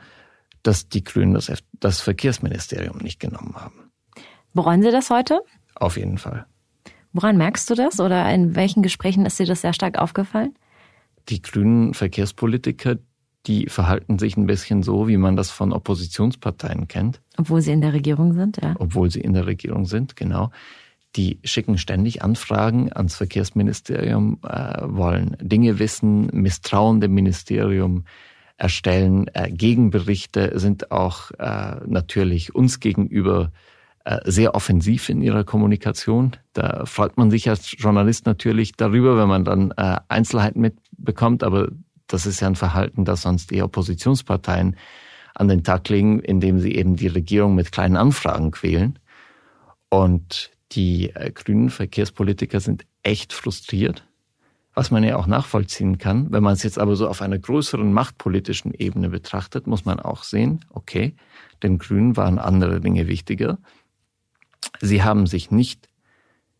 dass 0.63 0.89
die 0.89 1.03
Grünen 1.03 1.33
das, 1.33 1.51
das 1.79 2.01
Verkehrsministerium 2.01 2.97
nicht 2.97 3.19
genommen 3.19 3.55
haben. 3.55 3.91
Bereuen 4.53 4.81
Sie 4.81 4.91
das 4.91 5.09
heute? 5.09 5.41
Auf 5.75 5.97
jeden 5.97 6.17
Fall. 6.17 6.45
Woran 7.15 7.37
merkst 7.37 7.69
du 7.69 7.75
das 7.75 8.01
oder 8.01 8.29
in 8.33 8.57
welchen 8.57 8.83
Gesprächen 8.83 9.25
ist 9.25 9.39
dir 9.39 9.45
das 9.45 9.61
sehr 9.61 9.71
stark 9.71 9.97
aufgefallen? 9.97 10.53
Die 11.29 11.41
grünen 11.41 11.93
Verkehrspolitiker, 11.93 12.97
die 13.47 13.67
verhalten 13.67 14.19
sich 14.19 14.35
ein 14.35 14.47
bisschen 14.47 14.83
so, 14.83 15.07
wie 15.07 15.15
man 15.15 15.37
das 15.37 15.49
von 15.49 15.71
Oppositionsparteien 15.71 16.89
kennt. 16.89 17.21
Obwohl 17.37 17.61
sie 17.61 17.71
in 17.71 17.79
der 17.79 17.93
Regierung 17.93 18.33
sind, 18.33 18.59
ja. 18.61 18.75
Obwohl 18.79 19.09
sie 19.09 19.21
in 19.21 19.31
der 19.31 19.45
Regierung 19.45 19.85
sind, 19.85 20.17
genau. 20.17 20.51
Die 21.15 21.39
schicken 21.45 21.77
ständig 21.77 22.21
Anfragen 22.21 22.91
ans 22.91 23.15
Verkehrsministerium, 23.15 24.39
äh, 24.43 24.81
wollen 24.83 25.37
Dinge 25.39 25.79
wissen, 25.79 26.25
misstrauen 26.33 26.99
dem 26.99 27.13
Ministerium, 27.13 28.03
erstellen 28.57 29.29
äh, 29.33 29.49
Gegenberichte, 29.51 30.59
sind 30.59 30.91
auch 30.91 31.31
äh, 31.39 31.77
natürlich 31.85 32.53
uns 32.53 32.81
gegenüber 32.81 33.53
sehr 34.25 34.53
offensiv 34.53 35.09
in 35.09 35.21
ihrer 35.21 35.43
Kommunikation. 35.43 36.35
Da 36.53 36.85
freut 36.85 37.17
man 37.17 37.31
sich 37.31 37.49
als 37.49 37.71
Journalist 37.77 38.25
natürlich 38.25 38.73
darüber, 38.73 39.17
wenn 39.17 39.27
man 39.27 39.45
dann 39.45 39.71
äh, 39.71 39.97
Einzelheiten 40.07 40.61
mitbekommt, 40.61 41.43
aber 41.43 41.69
das 42.07 42.25
ist 42.25 42.39
ja 42.39 42.47
ein 42.47 42.55
Verhalten, 42.55 43.03
das 43.03 43.23
sonst 43.23 43.51
eher 43.51 43.65
Oppositionsparteien 43.65 44.75
an 45.33 45.47
den 45.47 45.63
Tag 45.63 45.89
legen, 45.89 46.19
indem 46.19 46.59
sie 46.59 46.75
eben 46.75 46.95
die 46.95 47.07
Regierung 47.07 47.55
mit 47.55 47.71
kleinen 47.71 47.97
Anfragen 47.97 48.51
quälen. 48.51 48.99
Und 49.89 50.51
die 50.71 51.09
äh, 51.15 51.31
grünen 51.31 51.69
Verkehrspolitiker 51.69 52.59
sind 52.59 52.85
echt 53.03 53.33
frustriert, 53.33 54.05
was 54.73 54.91
man 54.91 55.03
ja 55.03 55.15
auch 55.17 55.27
nachvollziehen 55.27 55.97
kann. 55.97 56.31
Wenn 56.31 56.43
man 56.43 56.53
es 56.53 56.63
jetzt 56.63 56.79
aber 56.79 56.95
so 56.95 57.07
auf 57.07 57.21
einer 57.21 57.39
größeren 57.39 57.91
machtpolitischen 57.91 58.73
Ebene 58.73 59.09
betrachtet, 59.09 59.67
muss 59.67 59.85
man 59.85 59.99
auch 59.99 60.23
sehen, 60.23 60.63
okay, 60.69 61.15
den 61.63 61.77
Grünen 61.77 62.17
waren 62.17 62.39
andere 62.39 62.81
Dinge 62.81 63.07
wichtiger. 63.07 63.57
Sie 64.81 65.03
haben 65.03 65.27
sich 65.27 65.51
nicht 65.51 65.89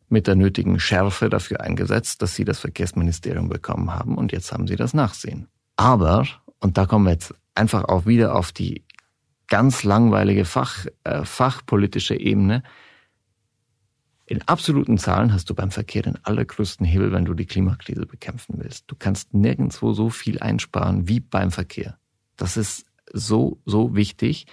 mit 0.10 0.28
der 0.28 0.36
nötigen 0.36 0.80
Schärfe 0.80 1.30
dafür 1.30 1.62
eingesetzt, 1.62 2.22
dass 2.22 2.36
sie 2.36 2.46
das 2.46 2.60
Verkehrsministerium 2.60 3.50
bekommen 3.50 3.94
haben 3.94 4.18
und 4.18 4.32
jetzt 4.32 4.52
haben 4.52 4.68
sie 4.68 4.76
das 4.76 4.94
Nachsehen. 4.94 5.48
Aber, 5.76 6.26
und 6.60 6.78
da 6.78 6.86
kommen 6.86 7.06
wir 7.06 7.12
jetzt 7.12 7.34
einfach 7.56 7.86
auch 7.86 8.06
wieder 8.06 8.36
auf 8.36 8.52
die 8.52 8.86
ganz 9.48 9.84
langweilige 9.84 10.46
Fach, 10.46 10.86
äh, 11.04 11.24
fachpolitische 11.24 12.16
Ebene, 12.16 12.64
in 14.28 14.42
absoluten 14.48 14.98
Zahlen 14.98 15.34
hast 15.34 15.50
du 15.52 15.54
beim 15.54 15.70
Verkehr 15.70 16.02
den 16.02 16.18
allergrößten 16.24 16.86
Hebel, 16.86 17.12
wenn 17.12 17.26
du 17.26 17.36
die 17.36 17.46
Klimakrise 17.46 18.08
bekämpfen 18.08 18.56
willst. 18.58 18.86
Du 18.88 18.96
kannst 18.98 19.36
nirgendwo 19.36 19.94
so 19.94 20.10
viel 20.10 20.40
einsparen 20.40 21.08
wie 21.08 21.20
beim 21.20 21.52
Verkehr. 21.52 22.00
Das 22.36 22.58
ist 22.58 22.88
so, 23.14 23.62
so 23.66 23.96
wichtig, 23.96 24.48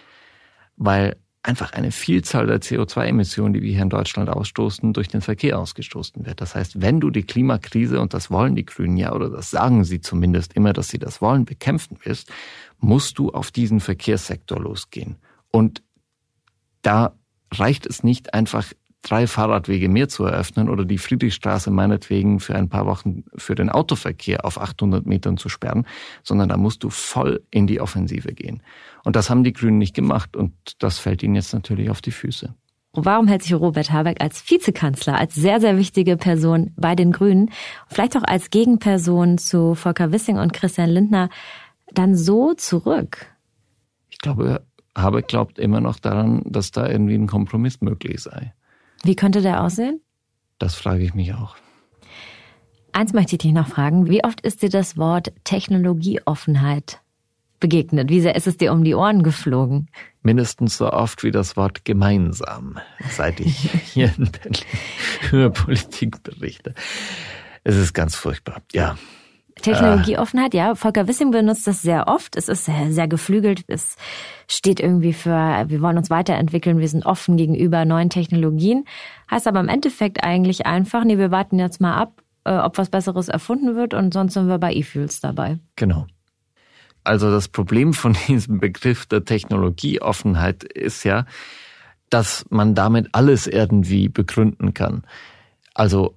weil 0.77 1.17
einfach 1.43 1.73
eine 1.73 1.91
Vielzahl 1.91 2.47
der 2.47 2.61
CO2-Emissionen, 2.61 3.55
die 3.55 3.63
wir 3.63 3.73
hier 3.73 3.83
in 3.83 3.91
Deutschland 3.91 4.29
ausstoßen, 4.29 4.93
durch 4.93 5.09
den 5.09 5.21
Verkehr 5.21 5.59
ausgestoßen 5.59 6.25
wird. 6.25 6.41
Das 6.41 6.55
heißt, 6.55 6.81
wenn 6.81 7.01
du 7.01 7.11
die 7.11 7.25
Klimakrise, 7.25 8.01
und 8.01 8.15
das 8.15 8.31
wollen 8.31 8.55
die 8.55 8.65
Grünen 8.65 8.97
ja, 8.97 9.13
oder 9.13 9.29
das 9.29 9.51
sagen 9.51 9.85
sie 9.85 10.01
zumindest 10.01 10.53
immer, 10.55 10.73
dass 10.73 10.89
sie 10.89 10.99
das 10.99 11.21
wollen, 11.21 11.45
bekämpfen 11.45 11.99
willst, 12.05 12.31
musst 12.79 13.19
du 13.19 13.31
auf 13.31 13.51
diesen 13.51 13.81
Verkehrssektor 13.81 14.61
losgehen. 14.61 15.17
Und 15.51 15.83
da 16.83 17.17
reicht 17.51 17.87
es 17.87 18.05
nicht 18.05 18.35
einfach 18.35 18.73
drei 19.03 19.27
Fahrradwege 19.27 19.89
mehr 19.89 20.09
zu 20.09 20.25
eröffnen 20.25 20.69
oder 20.69 20.85
die 20.85 20.99
Friedrichstraße 20.99 21.71
meinetwegen 21.71 22.41
für 22.41 22.55
ein 22.55 22.69
paar 22.69 22.87
Wochen 22.87 23.25
für 23.37 23.55
den 23.55 23.69
Autoverkehr 23.69 24.45
auf 24.45 24.61
800 24.61 25.05
Metern 25.07 25.37
zu 25.37 25.49
sperren, 25.49 25.87
sondern 26.23 26.49
da 26.49 26.57
musst 26.57 26.85
du 26.85 26.91
voll 26.91 27.43
in 27.51 27.67
die 27.67 27.81
Offensive 27.81 28.33
gehen. 28.33 28.63
Und 29.05 29.17
das 29.17 29.29
haben 29.29 29.45
die 29.45 29.53
Grünen 29.53 29.79
nicht 29.79 29.95
gemacht 29.95 30.37
und 30.37 30.53
das 30.79 30.99
fällt 30.99 31.23
ihnen 31.23 31.35
jetzt 31.35 31.53
natürlich 31.53 31.91
auf 31.91 32.01
die 32.01 32.13
Füße. 32.13 32.55
Warum 32.95 33.27
hält 33.27 33.43
sich 33.43 33.55
Robert 33.55 33.91
Habeck 33.91 34.21
als 34.21 34.49
Vizekanzler, 34.51 35.19
als 35.19 35.35
sehr, 35.35 35.61
sehr 35.61 35.79
wichtige 35.79 36.19
Person 36.19 36.73
bei 36.77 36.95
den 36.95 37.11
Grünen, 37.11 37.51
vielleicht 37.89 38.17
auch 38.17 38.23
als 38.23 38.51
Gegenperson 38.51 39.39
zu 39.39 39.75
Volker 39.75 40.13
Wissing 40.13 40.39
und 40.39 40.53
Christian 40.53 40.91
Lindner, 40.91 41.31
dann 41.91 42.15
so 42.15 42.53
zurück? 42.53 43.27
Ich 44.11 44.19
glaube, 44.19 44.67
Habeck 44.97 45.27
glaubt 45.27 45.59
immer 45.59 45.81
noch 45.81 45.99
daran, 45.99 46.43
dass 46.45 46.71
da 46.71 46.87
irgendwie 46.87 47.15
ein 47.15 47.27
Kompromiss 47.27 47.81
möglich 47.81 48.21
sei. 48.21 48.53
Wie 49.03 49.17
könnte 49.17 49.43
der 49.43 49.63
aussehen? 49.63 50.01
Das 50.59 50.75
frage 50.75 51.05
ich 51.05 51.15
mich 51.15 51.35
auch. 51.35 51.57
Eins 52.93 53.13
möchte 53.13 53.37
ich 53.37 53.43
dich 53.43 53.53
noch 53.53 53.69
fragen. 53.69 54.09
Wie 54.09 54.23
oft 54.23 54.41
ist 54.43 54.63
dir 54.63 54.69
das 54.69 54.97
Wort 54.97 55.33
Technologieoffenheit 55.45 57.01
begegnet? 57.59 58.11
Wie 58.11 58.21
sehr 58.21 58.37
ist 58.37 58.47
es 58.47 58.59
dir 58.59 58.73
um 58.73 58.85
die 58.85 58.95
Ohren 58.95 59.23
geflogen? 59.23 59.89
Mindestens 60.23 60.77
so 60.77 60.93
oft 60.93 61.25
wie 61.25 61.31
das 61.31 61.57
Wort 61.57 61.85
gemeinsam, 61.85 62.79
seit 63.11 63.41
ich 63.41 63.57
hier 63.93 64.13
in 64.17 64.31
Berlin 64.31 64.67
über 65.33 65.51
Politik 65.51 66.23
berichte. 66.23 66.75
Es 67.65 67.77
ist 67.77 67.95
ganz 67.95 68.15
furchtbar. 68.15 68.63
Ja, 68.73 68.99
Technologieoffenheit, 69.61 70.55
ja. 70.55 70.75
Volker 70.75 71.07
Wissing 71.09 71.31
benutzt 71.31 71.67
das 71.67 71.83
sehr 71.83 72.09
oft. 72.09 72.37
Es 72.37 72.49
ist 72.49 72.65
sehr, 72.65 72.93
sehr 72.93 73.09
geflügelt. 73.09 73.65
Es 73.67 73.97
steht 74.49 74.81
irgendwie 74.81 75.13
für, 75.13 75.65
wir 75.67 75.81
wollen 75.81 75.99
uns 75.99 76.11
weiterentwickeln, 76.11 76.79
wir 76.79 76.89
sind 76.89 77.07
offen 77.07 77.37
gegenüber 77.37 77.85
neuen 77.85 78.11
Technologien. 78.11 78.85
Heißt 79.31 79.47
aber 79.47 79.61
im 79.61 79.69
Endeffekt 79.69 80.25
eigentlich 80.25 80.67
einfach, 80.67 81.05
nee, 81.05 81.19
wir 81.19 81.31
warten 81.31 81.59
jetzt 81.59 81.81
mal 81.81 81.97
ab, 81.97 82.23
äh, 82.45 82.57
ob 82.57 82.79
was 82.79 82.91
Besseres 82.91 83.29
erfunden 83.29 83.77
wird 83.77 83.95
und 83.95 84.13
sonst 84.13 84.35
sind 84.35 84.49
wir 84.49 84.59
bei 84.59 84.73
E-Fuels 84.73 85.21
dabei. 85.21 85.59
Genau. 85.77 86.07
Also 87.05 87.31
das 87.31 87.49
Problem 87.49 87.95
von 87.95 88.17
diesem 88.29 88.61
Begriff 88.61 89.07
der 89.07 89.25
Technologieoffenheit 89.25 90.65
ist 90.65 91.05
ja, 91.05 91.27
dass 92.11 92.45
man 92.51 92.75
damit 92.75 93.09
alles 93.13 93.47
irgendwie 93.47 94.09
begründen 94.09 94.75
kann. 94.75 95.03
Also 95.75 96.15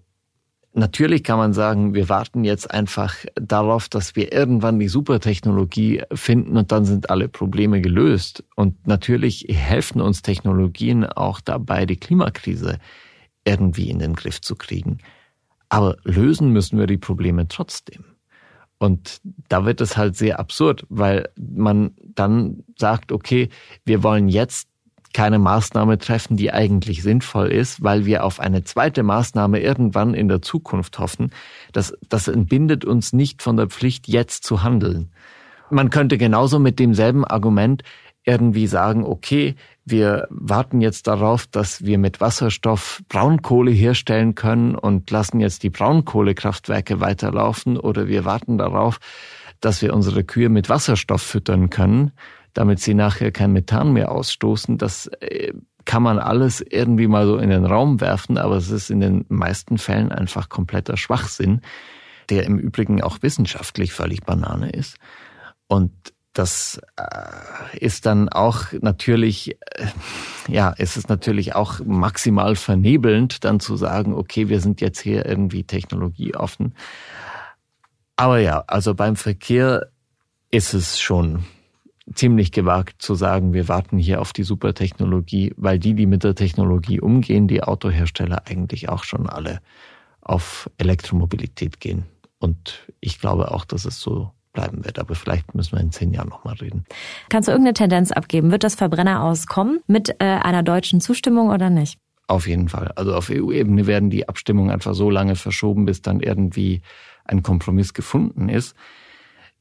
Natürlich 0.77 1.23
kann 1.23 1.37
man 1.37 1.53
sagen, 1.53 1.93
wir 1.93 2.09
warten 2.09 2.43
jetzt 2.43 2.69
einfach 2.69 3.15
darauf, 3.35 3.87
dass 3.87 4.17
wir 4.17 4.33
irgendwann 4.33 4.77
die 4.77 4.89
Supertechnologie 4.89 6.03
finden 6.11 6.57
und 6.57 6.73
dann 6.73 6.83
sind 6.83 7.09
alle 7.09 7.29
Probleme 7.29 7.79
gelöst. 7.79 8.43
Und 8.57 8.85
natürlich 8.85 9.45
helfen 9.47 10.01
uns 10.01 10.21
Technologien 10.21 11.05
auch 11.05 11.39
dabei, 11.39 11.85
die 11.85 11.95
Klimakrise 11.95 12.79
irgendwie 13.45 13.89
in 13.89 13.99
den 13.99 14.15
Griff 14.15 14.41
zu 14.41 14.57
kriegen. 14.57 14.97
Aber 15.69 15.95
lösen 16.03 16.51
müssen 16.51 16.77
wir 16.77 16.87
die 16.87 16.97
Probleme 16.97 17.47
trotzdem. 17.47 18.03
Und 18.77 19.21
da 19.47 19.63
wird 19.63 19.79
es 19.79 19.95
halt 19.95 20.17
sehr 20.17 20.39
absurd, 20.41 20.85
weil 20.89 21.29
man 21.37 21.95
dann 22.03 22.65
sagt, 22.77 23.13
okay, 23.13 23.47
wir 23.85 24.03
wollen 24.03 24.27
jetzt 24.27 24.67
keine 25.15 25.39
Maßnahme 25.39 25.97
treffen, 25.97 26.35
die 26.35 26.51
eigentlich 26.51 27.01
sinnvoll 27.01 27.47
ist, 27.47 27.81
weil 27.81 28.05
wir 28.05 28.25
auf 28.25 28.41
eine 28.41 28.65
zweite 28.65 29.01
Maßnahme 29.01 29.61
irgendwann 29.61 30.13
in 30.13 30.27
der 30.27 30.41
Zukunft 30.41 30.99
hoffen. 30.99 31.31
Das, 31.71 31.93
das 32.09 32.27
entbindet 32.27 32.83
uns 32.83 33.13
nicht 33.13 33.41
von 33.41 33.55
der 33.55 33.67
Pflicht, 33.67 34.09
jetzt 34.09 34.43
zu 34.43 34.61
handeln. 34.61 35.13
Man 35.69 35.89
könnte 35.89 36.17
genauso 36.17 36.59
mit 36.59 36.79
demselben 36.79 37.23
Argument 37.23 37.83
irgendwie 38.25 38.67
sagen, 38.67 39.05
okay, 39.05 39.55
wir 39.85 40.27
warten 40.29 40.81
jetzt 40.81 41.07
darauf, 41.07 41.47
dass 41.47 41.85
wir 41.85 41.97
mit 41.97 42.19
Wasserstoff 42.19 43.01
Braunkohle 43.07 43.71
herstellen 43.71 44.35
können 44.35 44.75
und 44.75 45.09
lassen 45.11 45.39
jetzt 45.39 45.63
die 45.63 45.69
Braunkohlekraftwerke 45.69 46.99
weiterlaufen 46.99 47.77
oder 47.77 48.09
wir 48.09 48.25
warten 48.25 48.57
darauf, 48.57 48.99
dass 49.61 49.81
wir 49.81 49.93
unsere 49.93 50.25
Kühe 50.25 50.49
mit 50.49 50.67
Wasserstoff 50.67 51.21
füttern 51.21 51.69
können 51.69 52.11
damit 52.55 52.79
sie 52.79 52.95
nachher 52.95 53.31
kein 53.31 53.51
Methan 53.51 53.93
mehr 53.93 54.11
ausstoßen. 54.11 54.79
Das 54.79 55.07
äh, 55.19 55.53
kann 55.83 56.01
man 56.01 56.17
alles 56.17 56.65
irgendwie 56.67 57.07
mal 57.07 57.27
so 57.27 57.37
in 57.37 57.51
den 57.51 57.65
Raum 57.65 58.01
werfen, 58.01 58.39
aber 58.39 58.55
es 58.55 58.71
ist 58.71 58.89
in 58.89 59.01
den 59.01 59.25
meisten 59.29 59.77
Fällen 59.77 60.11
einfach 60.11 60.49
kompletter 60.49 60.97
Schwachsinn, 60.97 61.61
der 62.29 62.45
im 62.45 62.57
Übrigen 62.57 63.03
auch 63.03 63.19
wissenschaftlich 63.21 63.93
völlig 63.93 64.23
Banane 64.23 64.71
ist. 64.71 64.97
Und 65.67 65.91
das 66.33 66.81
äh, 66.97 67.77
ist 67.77 68.05
dann 68.05 68.29
auch 68.29 68.65
natürlich, 68.81 69.57
äh, 69.75 69.87
ja, 70.47 70.73
es 70.77 70.97
ist 70.97 71.09
natürlich 71.09 71.55
auch 71.55 71.81
maximal 71.85 72.55
vernebelnd, 72.55 73.43
dann 73.43 73.59
zu 73.59 73.75
sagen, 73.75 74.13
okay, 74.13 74.49
wir 74.49 74.61
sind 74.61 74.81
jetzt 74.81 74.99
hier 74.99 75.25
irgendwie 75.25 75.65
technologieoffen. 75.65 76.73
Aber 78.15 78.39
ja, 78.39 78.63
also 78.67 78.95
beim 78.95 79.17
Verkehr 79.17 79.89
ist 80.51 80.73
es 80.73 80.99
schon 80.99 81.45
ziemlich 82.13 82.51
gewagt 82.51 83.01
zu 83.01 83.15
sagen, 83.15 83.53
wir 83.53 83.67
warten 83.67 83.97
hier 83.97 84.21
auf 84.21 84.33
die 84.33 84.43
Supertechnologie, 84.43 85.53
weil 85.57 85.79
die, 85.79 85.95
die 85.95 86.05
mit 86.05 86.23
der 86.23 86.35
Technologie 86.35 86.99
umgehen, 86.99 87.47
die 87.47 87.63
Autohersteller 87.63 88.43
eigentlich 88.45 88.89
auch 88.89 89.03
schon 89.03 89.27
alle 89.27 89.59
auf 90.21 90.69
Elektromobilität 90.77 91.79
gehen. 91.79 92.05
Und 92.39 92.87
ich 92.99 93.19
glaube 93.19 93.51
auch, 93.51 93.65
dass 93.65 93.85
es 93.85 93.99
so 93.99 94.31
bleiben 94.53 94.85
wird. 94.85 94.99
Aber 94.99 95.15
vielleicht 95.15 95.53
müssen 95.53 95.73
wir 95.73 95.81
in 95.81 95.91
zehn 95.91 96.13
Jahren 96.13 96.29
nochmal 96.29 96.55
reden. 96.55 96.85
Kannst 97.29 97.47
du 97.47 97.51
irgendeine 97.51 97.73
Tendenz 97.73 98.11
abgeben? 98.11 98.51
Wird 98.51 98.63
das 98.63 98.75
Verbrenner 98.75 99.23
auskommen 99.23 99.81
mit 99.87 100.09
äh, 100.19 100.25
einer 100.25 100.63
deutschen 100.63 101.01
Zustimmung 101.01 101.49
oder 101.49 101.69
nicht? 101.69 101.99
Auf 102.27 102.47
jeden 102.47 102.69
Fall. 102.69 102.91
Also 102.95 103.13
auf 103.13 103.29
EU-Ebene 103.29 103.85
werden 103.85 104.09
die 104.09 104.27
Abstimmungen 104.27 104.71
einfach 104.71 104.95
so 104.95 105.11
lange 105.11 105.35
verschoben, 105.35 105.85
bis 105.85 106.01
dann 106.01 106.21
irgendwie 106.21 106.81
ein 107.25 107.43
Kompromiss 107.43 107.93
gefunden 107.93 108.49
ist. 108.49 108.75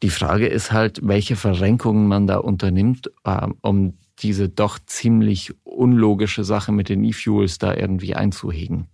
Die 0.05 0.11
Frage 0.11 0.49
ist 0.49 0.71
halt, 0.71 1.01
welche 1.03 1.35
Verrenkungen 1.35 2.07
man 2.09 2.27
da 2.27 2.37
unternimmt, 2.37 3.11
äh, 3.25 3.47
um 3.63 3.95
diese 4.19 4.51
doch 4.51 4.79
ziemlich 4.85 5.55
unlogische 5.65 6.45
Sache 6.45 6.73
mit 6.73 6.91
den 6.91 7.03
E-Fuels 7.05 7.57
da 7.57 7.75
irgendwie 7.75 8.15
einzuhegen. 8.15 8.89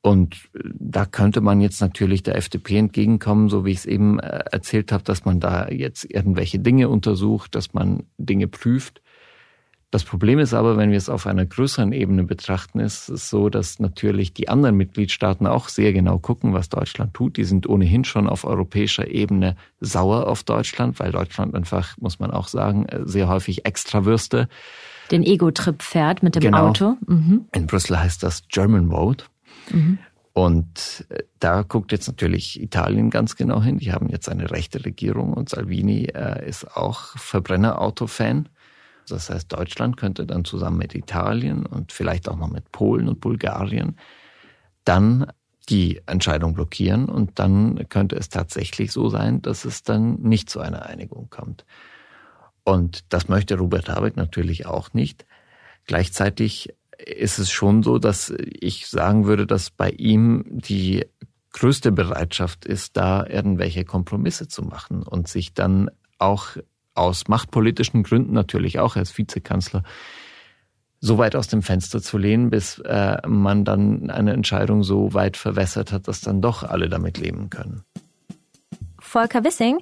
Und 0.00 0.48
äh, 0.54 0.60
da 0.64 1.04
könnte 1.04 1.42
man 1.42 1.60
jetzt 1.60 1.82
natürlich 1.82 2.22
der 2.22 2.36
FDP 2.36 2.78
entgegenkommen, 2.78 3.50
so 3.50 3.66
wie 3.66 3.72
ich 3.72 3.80
es 3.80 3.84
eben 3.84 4.18
äh, 4.18 4.44
erzählt 4.50 4.92
habe, 4.92 5.04
dass 5.04 5.26
man 5.26 5.40
da 5.40 5.68
jetzt 5.68 6.10
irgendwelche 6.10 6.58
Dinge 6.58 6.88
untersucht, 6.88 7.54
dass 7.54 7.74
man 7.74 8.04
Dinge 8.16 8.48
prüft. 8.48 9.02
Das 9.90 10.04
Problem 10.04 10.38
ist 10.38 10.52
aber, 10.52 10.76
wenn 10.76 10.90
wir 10.90 10.98
es 10.98 11.08
auf 11.08 11.26
einer 11.26 11.46
größeren 11.46 11.92
Ebene 11.92 12.24
betrachten, 12.24 12.78
ist 12.78 13.08
es 13.08 13.30
so, 13.30 13.48
dass 13.48 13.78
natürlich 13.78 14.34
die 14.34 14.50
anderen 14.50 14.76
Mitgliedstaaten 14.76 15.46
auch 15.46 15.70
sehr 15.70 15.94
genau 15.94 16.18
gucken, 16.18 16.52
was 16.52 16.68
Deutschland 16.68 17.14
tut. 17.14 17.38
Die 17.38 17.44
sind 17.44 17.66
ohnehin 17.66 18.04
schon 18.04 18.28
auf 18.28 18.44
europäischer 18.44 19.08
Ebene 19.08 19.56
sauer 19.80 20.26
auf 20.26 20.42
Deutschland, 20.42 21.00
weil 21.00 21.10
Deutschland 21.10 21.54
einfach, 21.54 21.96
muss 21.96 22.18
man 22.18 22.30
auch 22.32 22.48
sagen, 22.48 22.86
sehr 23.04 23.28
häufig 23.28 23.64
Extrawürste. 23.64 24.48
Den 25.10 25.22
Ego-Trip 25.22 25.82
fährt 25.82 26.22
mit 26.22 26.34
dem 26.34 26.42
genau. 26.42 26.68
Auto. 26.68 26.96
Mhm. 27.06 27.46
In 27.54 27.66
Brüssel 27.66 27.98
heißt 27.98 28.22
das 28.22 28.42
German 28.48 28.90
Vote. 28.90 29.24
Mhm. 29.70 29.98
Und 30.34 31.06
äh, 31.08 31.22
da 31.40 31.62
guckt 31.62 31.92
jetzt 31.92 32.08
natürlich 32.08 32.60
Italien 32.62 33.08
ganz 33.08 33.36
genau 33.36 33.62
hin. 33.62 33.78
Die 33.78 33.92
haben 33.92 34.10
jetzt 34.10 34.28
eine 34.28 34.50
rechte 34.50 34.84
Regierung 34.84 35.32
und 35.32 35.48
Salvini 35.48 36.04
äh, 36.14 36.46
ist 36.46 36.76
auch 36.76 37.16
Verbrennerauto-Fan. 37.16 38.50
Das 39.08 39.30
heißt, 39.30 39.52
Deutschland 39.52 39.96
könnte 39.96 40.26
dann 40.26 40.44
zusammen 40.44 40.78
mit 40.78 40.94
Italien 40.94 41.66
und 41.66 41.92
vielleicht 41.92 42.28
auch 42.28 42.36
noch 42.36 42.50
mit 42.50 42.70
Polen 42.72 43.08
und 43.08 43.20
Bulgarien 43.20 43.96
dann 44.84 45.30
die 45.68 46.00
Entscheidung 46.06 46.54
blockieren 46.54 47.06
und 47.06 47.38
dann 47.38 47.88
könnte 47.88 48.16
es 48.16 48.28
tatsächlich 48.28 48.90
so 48.92 49.08
sein, 49.08 49.42
dass 49.42 49.64
es 49.64 49.82
dann 49.82 50.14
nicht 50.22 50.48
zu 50.48 50.60
einer 50.60 50.86
Einigung 50.86 51.28
kommt. 51.28 51.66
Und 52.64 53.04
das 53.12 53.28
möchte 53.28 53.58
Robert 53.58 53.88
Habeck 53.88 54.16
natürlich 54.16 54.66
auch 54.66 54.92
nicht. 54.94 55.26
Gleichzeitig 55.84 56.74
ist 56.98 57.38
es 57.38 57.50
schon 57.50 57.82
so, 57.82 57.98
dass 57.98 58.32
ich 58.38 58.88
sagen 58.88 59.26
würde, 59.26 59.46
dass 59.46 59.70
bei 59.70 59.90
ihm 59.90 60.44
die 60.48 61.06
größte 61.52 61.92
Bereitschaft 61.92 62.64
ist, 62.64 62.96
da 62.96 63.26
irgendwelche 63.26 63.84
Kompromisse 63.84 64.48
zu 64.48 64.62
machen 64.62 65.02
und 65.02 65.28
sich 65.28 65.54
dann 65.54 65.90
auch 66.18 66.56
aus 66.98 67.28
machtpolitischen 67.28 68.02
Gründen 68.02 68.32
natürlich 68.32 68.78
auch 68.78 68.96
als 68.96 69.16
Vizekanzler 69.16 69.82
so 71.00 71.18
weit 71.18 71.36
aus 71.36 71.46
dem 71.46 71.62
Fenster 71.62 72.02
zu 72.02 72.18
lehnen, 72.18 72.50
bis 72.50 72.78
äh, 72.80 73.18
man 73.26 73.64
dann 73.64 74.10
eine 74.10 74.32
Entscheidung 74.32 74.82
so 74.82 75.14
weit 75.14 75.36
verwässert 75.36 75.92
hat, 75.92 76.08
dass 76.08 76.20
dann 76.20 76.42
doch 76.42 76.64
alle 76.64 76.88
damit 76.88 77.18
leben 77.18 77.50
können. 77.50 77.82
Volker 78.98 79.44
Wissing, 79.44 79.78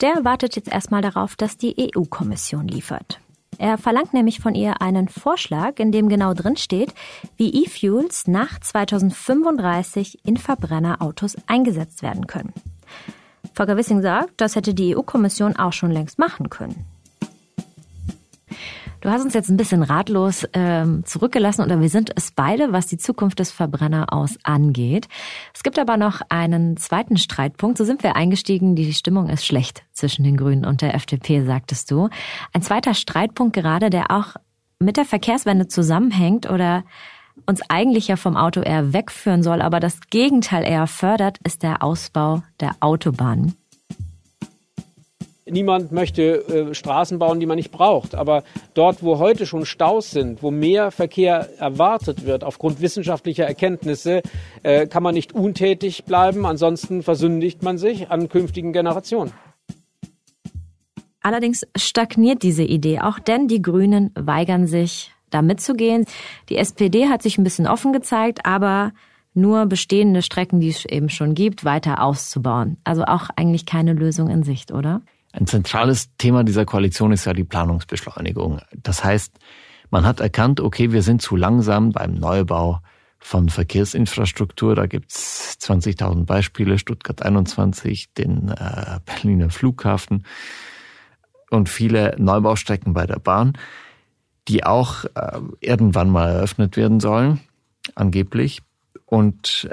der 0.00 0.24
wartet 0.24 0.56
jetzt 0.56 0.68
erstmal 0.68 1.02
darauf, 1.02 1.36
dass 1.36 1.56
die 1.56 1.76
EU-Kommission 1.78 2.66
liefert. 2.66 3.20
Er 3.58 3.78
verlangt 3.78 4.12
nämlich 4.12 4.40
von 4.40 4.56
ihr 4.56 4.82
einen 4.82 5.08
Vorschlag, 5.08 5.78
in 5.78 5.92
dem 5.92 6.08
genau 6.08 6.34
drin 6.34 6.56
steht, 6.56 6.92
wie 7.36 7.64
E-Fuels 7.64 8.26
nach 8.26 8.58
2035 8.58 10.26
in 10.26 10.36
Verbrennerautos 10.36 11.36
eingesetzt 11.46 12.02
werden 12.02 12.26
können. 12.26 12.52
Volker 13.54 13.76
Wissing 13.76 14.02
sagt, 14.02 14.40
das 14.40 14.56
hätte 14.56 14.74
die 14.74 14.96
EU-Kommission 14.96 15.56
auch 15.56 15.72
schon 15.72 15.90
längst 15.90 16.18
machen 16.18 16.50
können. 16.50 16.84
Du 19.04 19.10
hast 19.10 19.22
uns 19.22 19.34
jetzt 19.34 19.50
ein 19.50 19.58
bisschen 19.58 19.82
ratlos 19.82 20.48
ähm, 20.54 21.04
zurückgelassen 21.04 21.60
oder 21.60 21.78
wir 21.78 21.90
sind 21.90 22.10
es 22.16 22.30
beide, 22.30 22.72
was 22.72 22.86
die 22.86 22.96
Zukunft 22.96 23.38
des 23.38 23.52
Verbrenner 23.52 24.14
aus 24.14 24.38
angeht. 24.44 25.08
Es 25.52 25.62
gibt 25.62 25.78
aber 25.78 25.98
noch 25.98 26.22
einen 26.30 26.78
zweiten 26.78 27.18
Streitpunkt. 27.18 27.76
So 27.76 27.84
sind 27.84 28.02
wir 28.02 28.16
eingestiegen. 28.16 28.76
Die 28.76 28.94
Stimmung 28.94 29.28
ist 29.28 29.44
schlecht 29.44 29.82
zwischen 29.92 30.24
den 30.24 30.38
Grünen 30.38 30.64
und 30.64 30.80
der 30.80 30.94
FDP, 30.94 31.44
sagtest 31.44 31.90
du. 31.90 32.08
Ein 32.54 32.62
zweiter 32.62 32.94
Streitpunkt 32.94 33.54
gerade, 33.54 33.90
der 33.90 34.10
auch 34.10 34.36
mit 34.78 34.96
der 34.96 35.04
Verkehrswende 35.04 35.68
zusammenhängt 35.68 36.48
oder 36.48 36.82
uns 37.46 37.60
eigentlich 37.68 38.08
ja 38.08 38.16
vom 38.16 38.36
Auto 38.36 38.60
eher 38.60 38.92
wegführen 38.92 39.42
soll, 39.42 39.60
aber 39.62 39.80
das 39.80 40.00
Gegenteil 40.10 40.64
eher 40.64 40.86
fördert, 40.86 41.38
ist 41.44 41.62
der 41.62 41.82
Ausbau 41.82 42.42
der 42.60 42.76
Autobahnen. 42.80 43.54
Niemand 45.46 45.92
möchte 45.92 46.22
äh, 46.48 46.74
Straßen 46.74 47.18
bauen, 47.18 47.38
die 47.38 47.44
man 47.44 47.56
nicht 47.56 47.70
braucht. 47.70 48.14
Aber 48.14 48.44
dort, 48.72 49.02
wo 49.02 49.18
heute 49.18 49.44
schon 49.44 49.66
Staus 49.66 50.10
sind, 50.10 50.42
wo 50.42 50.50
mehr 50.50 50.90
Verkehr 50.90 51.50
erwartet 51.58 52.24
wird 52.24 52.44
aufgrund 52.44 52.80
wissenschaftlicher 52.80 53.44
Erkenntnisse, 53.44 54.22
äh, 54.62 54.86
kann 54.86 55.02
man 55.02 55.14
nicht 55.14 55.34
untätig 55.34 56.04
bleiben. 56.04 56.46
Ansonsten 56.46 57.02
versündigt 57.02 57.62
man 57.62 57.76
sich 57.76 58.10
an 58.10 58.30
künftigen 58.30 58.72
Generationen. 58.72 59.32
Allerdings 61.20 61.66
stagniert 61.76 62.42
diese 62.42 62.64
Idee 62.64 63.00
auch, 63.00 63.18
denn 63.18 63.46
die 63.46 63.60
Grünen 63.60 64.12
weigern 64.14 64.66
sich, 64.66 65.13
da 65.34 65.42
mitzugehen. 65.42 66.06
Die 66.48 66.56
SPD 66.56 67.08
hat 67.08 67.22
sich 67.22 67.38
ein 67.38 67.44
bisschen 67.44 67.66
offen 67.66 67.92
gezeigt, 67.92 68.46
aber 68.46 68.92
nur 69.34 69.66
bestehende 69.66 70.22
Strecken, 70.22 70.60
die 70.60 70.68
es 70.68 70.84
eben 70.84 71.08
schon 71.08 71.34
gibt, 71.34 71.64
weiter 71.64 72.02
auszubauen. 72.02 72.76
Also 72.84 73.04
auch 73.04 73.30
eigentlich 73.36 73.66
keine 73.66 73.92
Lösung 73.92 74.30
in 74.30 74.44
Sicht, 74.44 74.70
oder? 74.72 75.02
Ein 75.32 75.46
zentrales 75.46 76.10
Thema 76.16 76.44
dieser 76.44 76.64
Koalition 76.64 77.10
ist 77.10 77.24
ja 77.24 77.32
die 77.32 77.42
Planungsbeschleunigung. 77.42 78.60
Das 78.72 79.02
heißt, 79.02 79.36
man 79.90 80.06
hat 80.06 80.20
erkannt, 80.20 80.60
okay, 80.60 80.92
wir 80.92 81.02
sind 81.02 81.20
zu 81.20 81.34
langsam 81.34 81.90
beim 81.90 82.14
Neubau 82.14 82.78
von 83.18 83.48
Verkehrsinfrastruktur. 83.48 84.76
Da 84.76 84.86
gibt's 84.86 85.58
20.000 85.60 86.24
Beispiele, 86.24 86.78
Stuttgart 86.78 87.22
21, 87.22 88.12
den 88.12 88.48
äh, 88.48 89.00
Berliner 89.04 89.50
Flughafen 89.50 90.24
und 91.50 91.68
viele 91.68 92.14
Neubaustrecken 92.18 92.92
bei 92.92 93.06
der 93.06 93.18
Bahn, 93.18 93.54
die 94.48 94.64
auch 94.64 95.04
äh, 95.14 95.40
irgendwann 95.60 96.10
mal 96.10 96.30
eröffnet 96.30 96.76
werden 96.76 97.00
sollen, 97.00 97.40
angeblich. 97.94 98.62
Und 99.06 99.68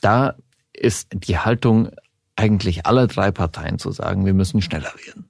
da 0.00 0.34
ist 0.72 1.08
die 1.12 1.38
Haltung 1.38 1.90
eigentlich 2.36 2.86
aller 2.86 3.06
drei 3.06 3.30
Parteien 3.30 3.78
zu 3.78 3.92
sagen, 3.92 4.26
wir 4.26 4.34
müssen 4.34 4.62
schneller 4.62 4.92
werden. 5.06 5.28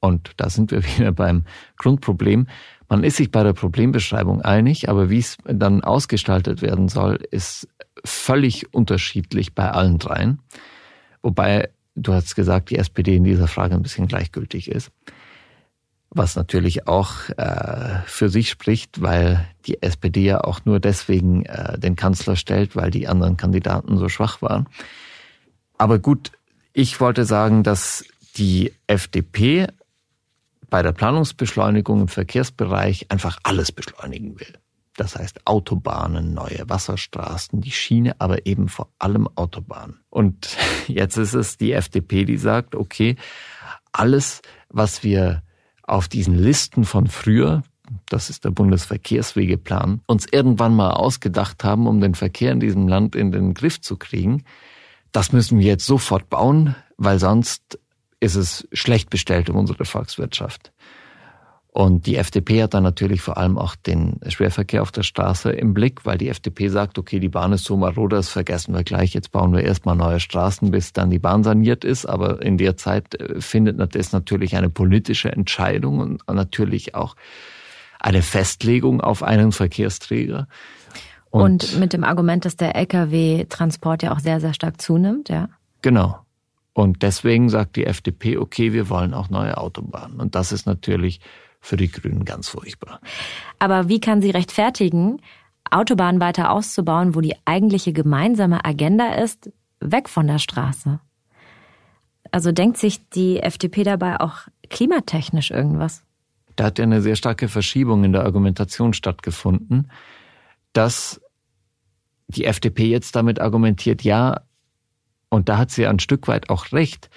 Und 0.00 0.32
da 0.36 0.50
sind 0.50 0.70
wir 0.70 0.84
wieder 0.96 1.12
beim 1.12 1.44
Grundproblem. 1.78 2.48
Man 2.88 3.04
ist 3.04 3.16
sich 3.16 3.30
bei 3.30 3.42
der 3.42 3.54
Problembeschreibung 3.54 4.42
einig, 4.42 4.88
aber 4.88 5.08
wie 5.08 5.18
es 5.18 5.38
dann 5.44 5.82
ausgestaltet 5.82 6.60
werden 6.60 6.88
soll, 6.88 7.16
ist 7.30 7.68
völlig 8.04 8.74
unterschiedlich 8.74 9.54
bei 9.54 9.70
allen 9.70 9.98
dreien. 9.98 10.40
Wobei, 11.22 11.70
du 11.94 12.12
hast 12.12 12.34
gesagt, 12.34 12.70
die 12.70 12.76
SPD 12.76 13.16
in 13.16 13.24
dieser 13.24 13.48
Frage 13.48 13.74
ein 13.74 13.82
bisschen 13.82 14.08
gleichgültig 14.08 14.70
ist. 14.70 14.90
Was 16.14 16.36
natürlich 16.36 16.86
auch 16.86 17.30
äh, 17.38 18.00
für 18.04 18.28
sich 18.28 18.50
spricht, 18.50 19.00
weil 19.00 19.46
die 19.64 19.82
SPD 19.82 20.24
ja 20.24 20.44
auch 20.44 20.60
nur 20.66 20.78
deswegen 20.78 21.46
äh, 21.46 21.78
den 21.78 21.96
Kanzler 21.96 22.36
stellt, 22.36 22.76
weil 22.76 22.90
die 22.90 23.08
anderen 23.08 23.38
Kandidaten 23.38 23.96
so 23.96 24.10
schwach 24.10 24.42
waren. 24.42 24.68
Aber 25.78 25.98
gut, 25.98 26.32
ich 26.74 27.00
wollte 27.00 27.24
sagen, 27.24 27.62
dass 27.62 28.04
die 28.36 28.72
FDP 28.86 29.68
bei 30.68 30.82
der 30.82 30.92
Planungsbeschleunigung 30.92 32.02
im 32.02 32.08
Verkehrsbereich 32.08 33.10
einfach 33.10 33.38
alles 33.42 33.72
beschleunigen 33.72 34.38
will. 34.38 34.54
Das 34.96 35.16
heißt 35.16 35.46
Autobahnen, 35.46 36.34
neue 36.34 36.68
Wasserstraßen, 36.68 37.62
die 37.62 37.70
Schiene, 37.70 38.20
aber 38.20 38.46
eben 38.46 38.68
vor 38.68 38.88
allem 38.98 39.28
Autobahnen. 39.34 40.00
Und 40.10 40.56
jetzt 40.88 41.16
ist 41.16 41.32
es 41.32 41.56
die 41.56 41.72
FDP, 41.72 42.26
die 42.26 42.36
sagt, 42.36 42.74
okay, 42.74 43.16
alles, 43.92 44.42
was 44.68 45.02
wir 45.02 45.42
auf 45.92 46.08
diesen 46.08 46.34
Listen 46.34 46.84
von 46.84 47.06
früher, 47.06 47.62
das 48.08 48.30
ist 48.30 48.46
der 48.46 48.50
Bundesverkehrswegeplan, 48.50 50.00
uns 50.06 50.26
irgendwann 50.30 50.74
mal 50.74 50.92
ausgedacht 50.92 51.64
haben, 51.64 51.86
um 51.86 52.00
den 52.00 52.14
Verkehr 52.14 52.50
in 52.50 52.60
diesem 52.60 52.88
Land 52.88 53.14
in 53.14 53.30
den 53.30 53.52
Griff 53.52 53.78
zu 53.80 53.98
kriegen, 53.98 54.44
das 55.12 55.32
müssen 55.32 55.58
wir 55.58 55.66
jetzt 55.66 55.84
sofort 55.84 56.30
bauen, 56.30 56.74
weil 56.96 57.18
sonst 57.18 57.78
ist 58.20 58.36
es 58.36 58.66
schlecht 58.72 59.10
bestellt 59.10 59.50
um 59.50 59.56
unsere 59.56 59.84
Volkswirtschaft. 59.84 60.72
Und 61.74 62.04
die 62.04 62.16
FDP 62.16 62.62
hat 62.62 62.74
dann 62.74 62.82
natürlich 62.82 63.22
vor 63.22 63.38
allem 63.38 63.56
auch 63.56 63.76
den 63.76 64.20
Schwerverkehr 64.28 64.82
auf 64.82 64.92
der 64.92 65.04
Straße 65.04 65.50
im 65.50 65.72
Blick, 65.72 66.04
weil 66.04 66.18
die 66.18 66.28
FDP 66.28 66.68
sagt, 66.68 66.98
okay, 66.98 67.18
die 67.18 67.30
Bahn 67.30 67.54
ist 67.54 67.64
so 67.64 67.78
marode, 67.78 68.16
das 68.16 68.28
vergessen 68.28 68.74
wir 68.74 68.84
gleich, 68.84 69.14
jetzt 69.14 69.32
bauen 69.32 69.54
wir 69.54 69.62
erstmal 69.62 69.96
neue 69.96 70.20
Straßen, 70.20 70.70
bis 70.70 70.92
dann 70.92 71.08
die 71.08 71.18
Bahn 71.18 71.44
saniert 71.44 71.82
ist. 71.82 72.04
Aber 72.04 72.42
in 72.42 72.58
der 72.58 72.76
Zeit 72.76 73.14
äh, 73.14 73.40
findet 73.40 73.94
das 73.94 74.12
natürlich 74.12 74.54
eine 74.54 74.68
politische 74.68 75.32
Entscheidung 75.32 76.00
und 76.00 76.28
natürlich 76.28 76.94
auch 76.94 77.16
eine 77.98 78.20
Festlegung 78.20 79.00
auf 79.00 79.22
einen 79.22 79.50
Verkehrsträger. 79.50 80.48
Und, 81.30 81.64
und 81.64 81.80
mit 81.80 81.94
dem 81.94 82.04
Argument, 82.04 82.44
dass 82.44 82.56
der 82.56 82.76
Lkw-Transport 82.76 84.02
ja 84.02 84.12
auch 84.12 84.20
sehr, 84.20 84.40
sehr 84.40 84.52
stark 84.52 84.82
zunimmt, 84.82 85.30
ja? 85.30 85.48
Genau. 85.80 86.18
Und 86.74 87.02
deswegen 87.02 87.48
sagt 87.48 87.76
die 87.76 87.86
FDP, 87.86 88.36
okay, 88.36 88.74
wir 88.74 88.90
wollen 88.90 89.14
auch 89.14 89.30
neue 89.30 89.56
Autobahnen. 89.56 90.20
Und 90.20 90.34
das 90.34 90.52
ist 90.52 90.66
natürlich 90.66 91.20
für 91.62 91.76
die 91.76 91.90
Grünen 91.90 92.26
ganz 92.26 92.48
furchtbar. 92.48 93.00
Aber 93.58 93.88
wie 93.88 94.00
kann 94.00 94.20
sie 94.20 94.30
rechtfertigen, 94.30 95.22
Autobahnen 95.70 96.20
weiter 96.20 96.50
auszubauen, 96.50 97.14
wo 97.14 97.20
die 97.20 97.36
eigentliche 97.46 97.94
gemeinsame 97.94 98.64
Agenda 98.64 99.14
ist, 99.14 99.50
weg 99.80 100.10
von 100.10 100.26
der 100.26 100.38
Straße? 100.38 101.00
Also 102.32 102.52
denkt 102.52 102.78
sich 102.78 103.08
die 103.10 103.40
FDP 103.40 103.84
dabei 103.84 104.20
auch 104.20 104.48
klimatechnisch 104.68 105.50
irgendwas? 105.50 106.04
Da 106.56 106.64
hat 106.64 106.78
ja 106.78 106.84
eine 106.84 107.00
sehr 107.00 107.16
starke 107.16 107.48
Verschiebung 107.48 108.04
in 108.04 108.12
der 108.12 108.24
Argumentation 108.24 108.92
stattgefunden, 108.92 109.90
dass 110.72 111.20
die 112.26 112.44
FDP 112.44 112.86
jetzt 112.86 113.14
damit 113.14 113.40
argumentiert, 113.40 114.02
ja, 114.02 114.40
und 115.28 115.48
da 115.48 115.58
hat 115.58 115.70
sie 115.70 115.86
ein 115.86 115.98
Stück 115.98 116.28
weit 116.28 116.50
auch 116.50 116.72
recht, 116.72 117.08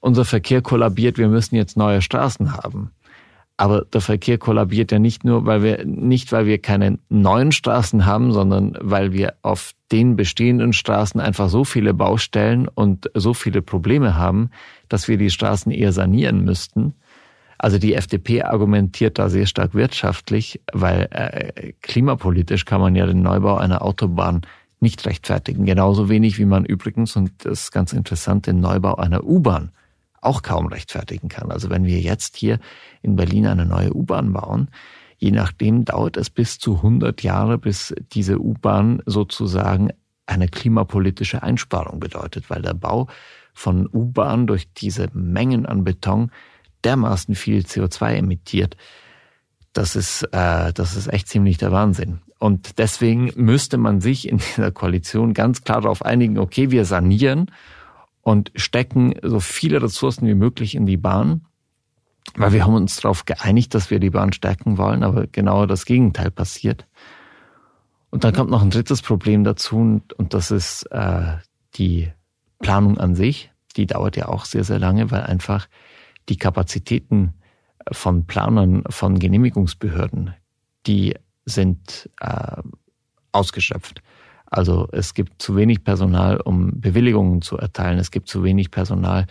unser 0.00 0.24
Verkehr 0.24 0.62
kollabiert, 0.62 1.18
wir 1.18 1.28
müssen 1.28 1.56
jetzt 1.56 1.76
neue 1.76 2.02
Straßen 2.02 2.52
haben. 2.54 2.92
Aber 3.58 3.86
der 3.90 4.02
Verkehr 4.02 4.36
kollabiert 4.36 4.92
ja 4.92 4.98
nicht 4.98 5.24
nur, 5.24 5.46
weil 5.46 5.62
wir, 5.62 5.84
nicht 5.86 6.30
weil 6.30 6.44
wir 6.46 6.58
keine 6.58 6.98
neuen 7.08 7.52
Straßen 7.52 8.04
haben, 8.04 8.32
sondern 8.32 8.76
weil 8.80 9.12
wir 9.12 9.34
auf 9.40 9.72
den 9.92 10.16
bestehenden 10.16 10.74
Straßen 10.74 11.20
einfach 11.20 11.48
so 11.48 11.64
viele 11.64 11.94
Baustellen 11.94 12.68
und 12.68 13.10
so 13.14 13.32
viele 13.32 13.62
Probleme 13.62 14.16
haben, 14.16 14.50
dass 14.88 15.08
wir 15.08 15.16
die 15.16 15.30
Straßen 15.30 15.72
eher 15.72 15.92
sanieren 15.92 16.44
müssten. 16.44 16.94
Also 17.58 17.78
die 17.78 17.94
FDP 17.94 18.42
argumentiert 18.42 19.18
da 19.18 19.30
sehr 19.30 19.46
stark 19.46 19.74
wirtschaftlich, 19.74 20.60
weil 20.74 21.08
äh, 21.10 21.72
klimapolitisch 21.80 22.66
kann 22.66 22.82
man 22.82 22.94
ja 22.94 23.06
den 23.06 23.22
Neubau 23.22 23.56
einer 23.56 23.80
Autobahn 23.80 24.42
nicht 24.80 25.06
rechtfertigen. 25.06 25.64
Genauso 25.64 26.10
wenig 26.10 26.38
wie 26.38 26.44
man 26.44 26.66
übrigens, 26.66 27.16
und 27.16 27.32
das 27.38 27.62
ist 27.62 27.72
ganz 27.72 27.94
interessant, 27.94 28.46
den 28.46 28.60
Neubau 28.60 28.96
einer 28.96 29.24
U-Bahn 29.24 29.70
auch 30.20 30.42
kaum 30.42 30.66
rechtfertigen 30.66 31.28
kann. 31.28 31.50
Also 31.50 31.70
wenn 31.70 31.84
wir 31.84 32.00
jetzt 32.00 32.36
hier 32.36 32.58
in 33.02 33.16
Berlin 33.16 33.46
eine 33.46 33.66
neue 33.66 33.94
U-Bahn 33.94 34.32
bauen, 34.32 34.68
je 35.18 35.30
nachdem 35.30 35.84
dauert 35.84 36.16
es 36.16 36.30
bis 36.30 36.58
zu 36.58 36.76
100 36.76 37.22
Jahre, 37.22 37.58
bis 37.58 37.94
diese 38.12 38.38
U-Bahn 38.38 39.02
sozusagen 39.06 39.90
eine 40.26 40.48
klimapolitische 40.48 41.42
Einsparung 41.42 42.00
bedeutet, 42.00 42.50
weil 42.50 42.62
der 42.62 42.74
Bau 42.74 43.08
von 43.54 43.88
U-Bahn 43.90 44.46
durch 44.46 44.72
diese 44.74 45.08
Mengen 45.12 45.64
an 45.66 45.84
Beton 45.84 46.30
dermaßen 46.84 47.34
viel 47.34 47.62
CO2 47.62 48.16
emittiert. 48.16 48.76
Das 49.72 49.96
ist, 49.96 50.22
äh, 50.32 50.72
das 50.72 50.96
ist 50.96 51.12
echt 51.12 51.28
ziemlich 51.28 51.58
der 51.58 51.72
Wahnsinn. 51.72 52.20
Und 52.38 52.78
deswegen 52.78 53.32
müsste 53.36 53.78
man 53.78 54.00
sich 54.00 54.28
in 54.28 54.38
dieser 54.38 54.72
Koalition 54.72 55.32
ganz 55.32 55.62
klar 55.62 55.80
darauf 55.80 56.04
einigen, 56.04 56.38
okay, 56.38 56.70
wir 56.70 56.84
sanieren 56.84 57.50
und 58.26 58.50
stecken 58.56 59.14
so 59.22 59.38
viele 59.38 59.80
Ressourcen 59.80 60.26
wie 60.26 60.34
möglich 60.34 60.74
in 60.74 60.84
die 60.84 60.96
Bahn, 60.96 61.46
weil 62.34 62.52
wir 62.52 62.64
haben 62.64 62.74
uns 62.74 62.96
darauf 62.96 63.24
geeinigt, 63.24 63.72
dass 63.72 63.88
wir 63.88 64.00
die 64.00 64.10
Bahn 64.10 64.32
stärken 64.32 64.78
wollen, 64.78 65.04
aber 65.04 65.28
genau 65.28 65.64
das 65.66 65.84
Gegenteil 65.84 66.32
passiert. 66.32 66.88
Und 68.10 68.24
dann 68.24 68.34
kommt 68.34 68.50
noch 68.50 68.62
ein 68.62 68.70
drittes 68.70 69.00
Problem 69.00 69.44
dazu 69.44 69.76
und, 69.76 70.12
und 70.14 70.34
das 70.34 70.50
ist 70.50 70.90
äh, 70.90 71.36
die 71.76 72.10
Planung 72.58 72.98
an 72.98 73.14
sich. 73.14 73.52
Die 73.76 73.86
dauert 73.86 74.16
ja 74.16 74.26
auch 74.26 74.44
sehr, 74.44 74.64
sehr 74.64 74.80
lange, 74.80 75.12
weil 75.12 75.22
einfach 75.22 75.68
die 76.28 76.36
Kapazitäten 76.36 77.34
von 77.92 78.26
Planern, 78.26 78.82
von 78.90 79.20
Genehmigungsbehörden, 79.20 80.34
die 80.88 81.14
sind 81.44 82.10
äh, 82.20 82.60
ausgeschöpft. 83.30 84.02
Also 84.56 84.88
es 84.90 85.12
gibt 85.12 85.42
zu 85.42 85.54
wenig 85.54 85.84
Personal, 85.84 86.38
um 86.40 86.80
Bewilligungen 86.80 87.42
zu 87.42 87.58
erteilen. 87.58 87.98
Es 87.98 88.10
gibt 88.10 88.26
zu 88.26 88.42
wenig 88.42 88.70
Personal, 88.70 89.26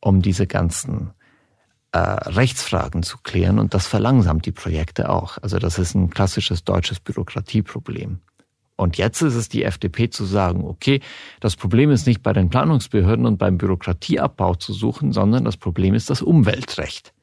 um 0.00 0.22
diese 0.22 0.48
ganzen 0.48 1.12
äh, 1.92 1.98
Rechtsfragen 1.98 3.04
zu 3.04 3.18
klären. 3.22 3.60
Und 3.60 3.74
das 3.74 3.86
verlangsamt 3.86 4.44
die 4.44 4.50
Projekte 4.50 5.08
auch. 5.08 5.38
Also 5.40 5.60
das 5.60 5.78
ist 5.78 5.94
ein 5.94 6.10
klassisches 6.10 6.64
deutsches 6.64 6.98
Bürokratieproblem. 6.98 8.18
Und 8.74 8.98
jetzt 8.98 9.22
ist 9.22 9.36
es 9.36 9.48
die 9.48 9.62
FDP 9.62 10.10
zu 10.10 10.24
sagen, 10.24 10.64
okay, 10.64 11.00
das 11.38 11.54
Problem 11.54 11.92
ist 11.92 12.08
nicht 12.08 12.24
bei 12.24 12.32
den 12.32 12.50
Planungsbehörden 12.50 13.24
und 13.24 13.38
beim 13.38 13.58
Bürokratieabbau 13.58 14.56
zu 14.56 14.72
suchen, 14.72 15.12
sondern 15.12 15.44
das 15.44 15.56
Problem 15.56 15.94
ist 15.94 16.10
das 16.10 16.22
Umweltrecht. 16.22 17.14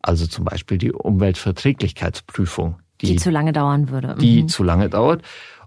Also 0.00 0.26
zum 0.26 0.46
Beispiel 0.46 0.78
die 0.78 0.90
Umweltverträglichkeitsprüfung. 0.90 2.76
Die, 3.02 3.08
die 3.08 3.16
zu 3.16 3.30
lange 3.30 3.52
dauern 3.52 3.90
würde. 3.90 4.16
Die 4.18 4.44
mhm. 4.44 4.48
zu 4.48 4.62
lange 4.62 4.88
dauert. 4.88 5.22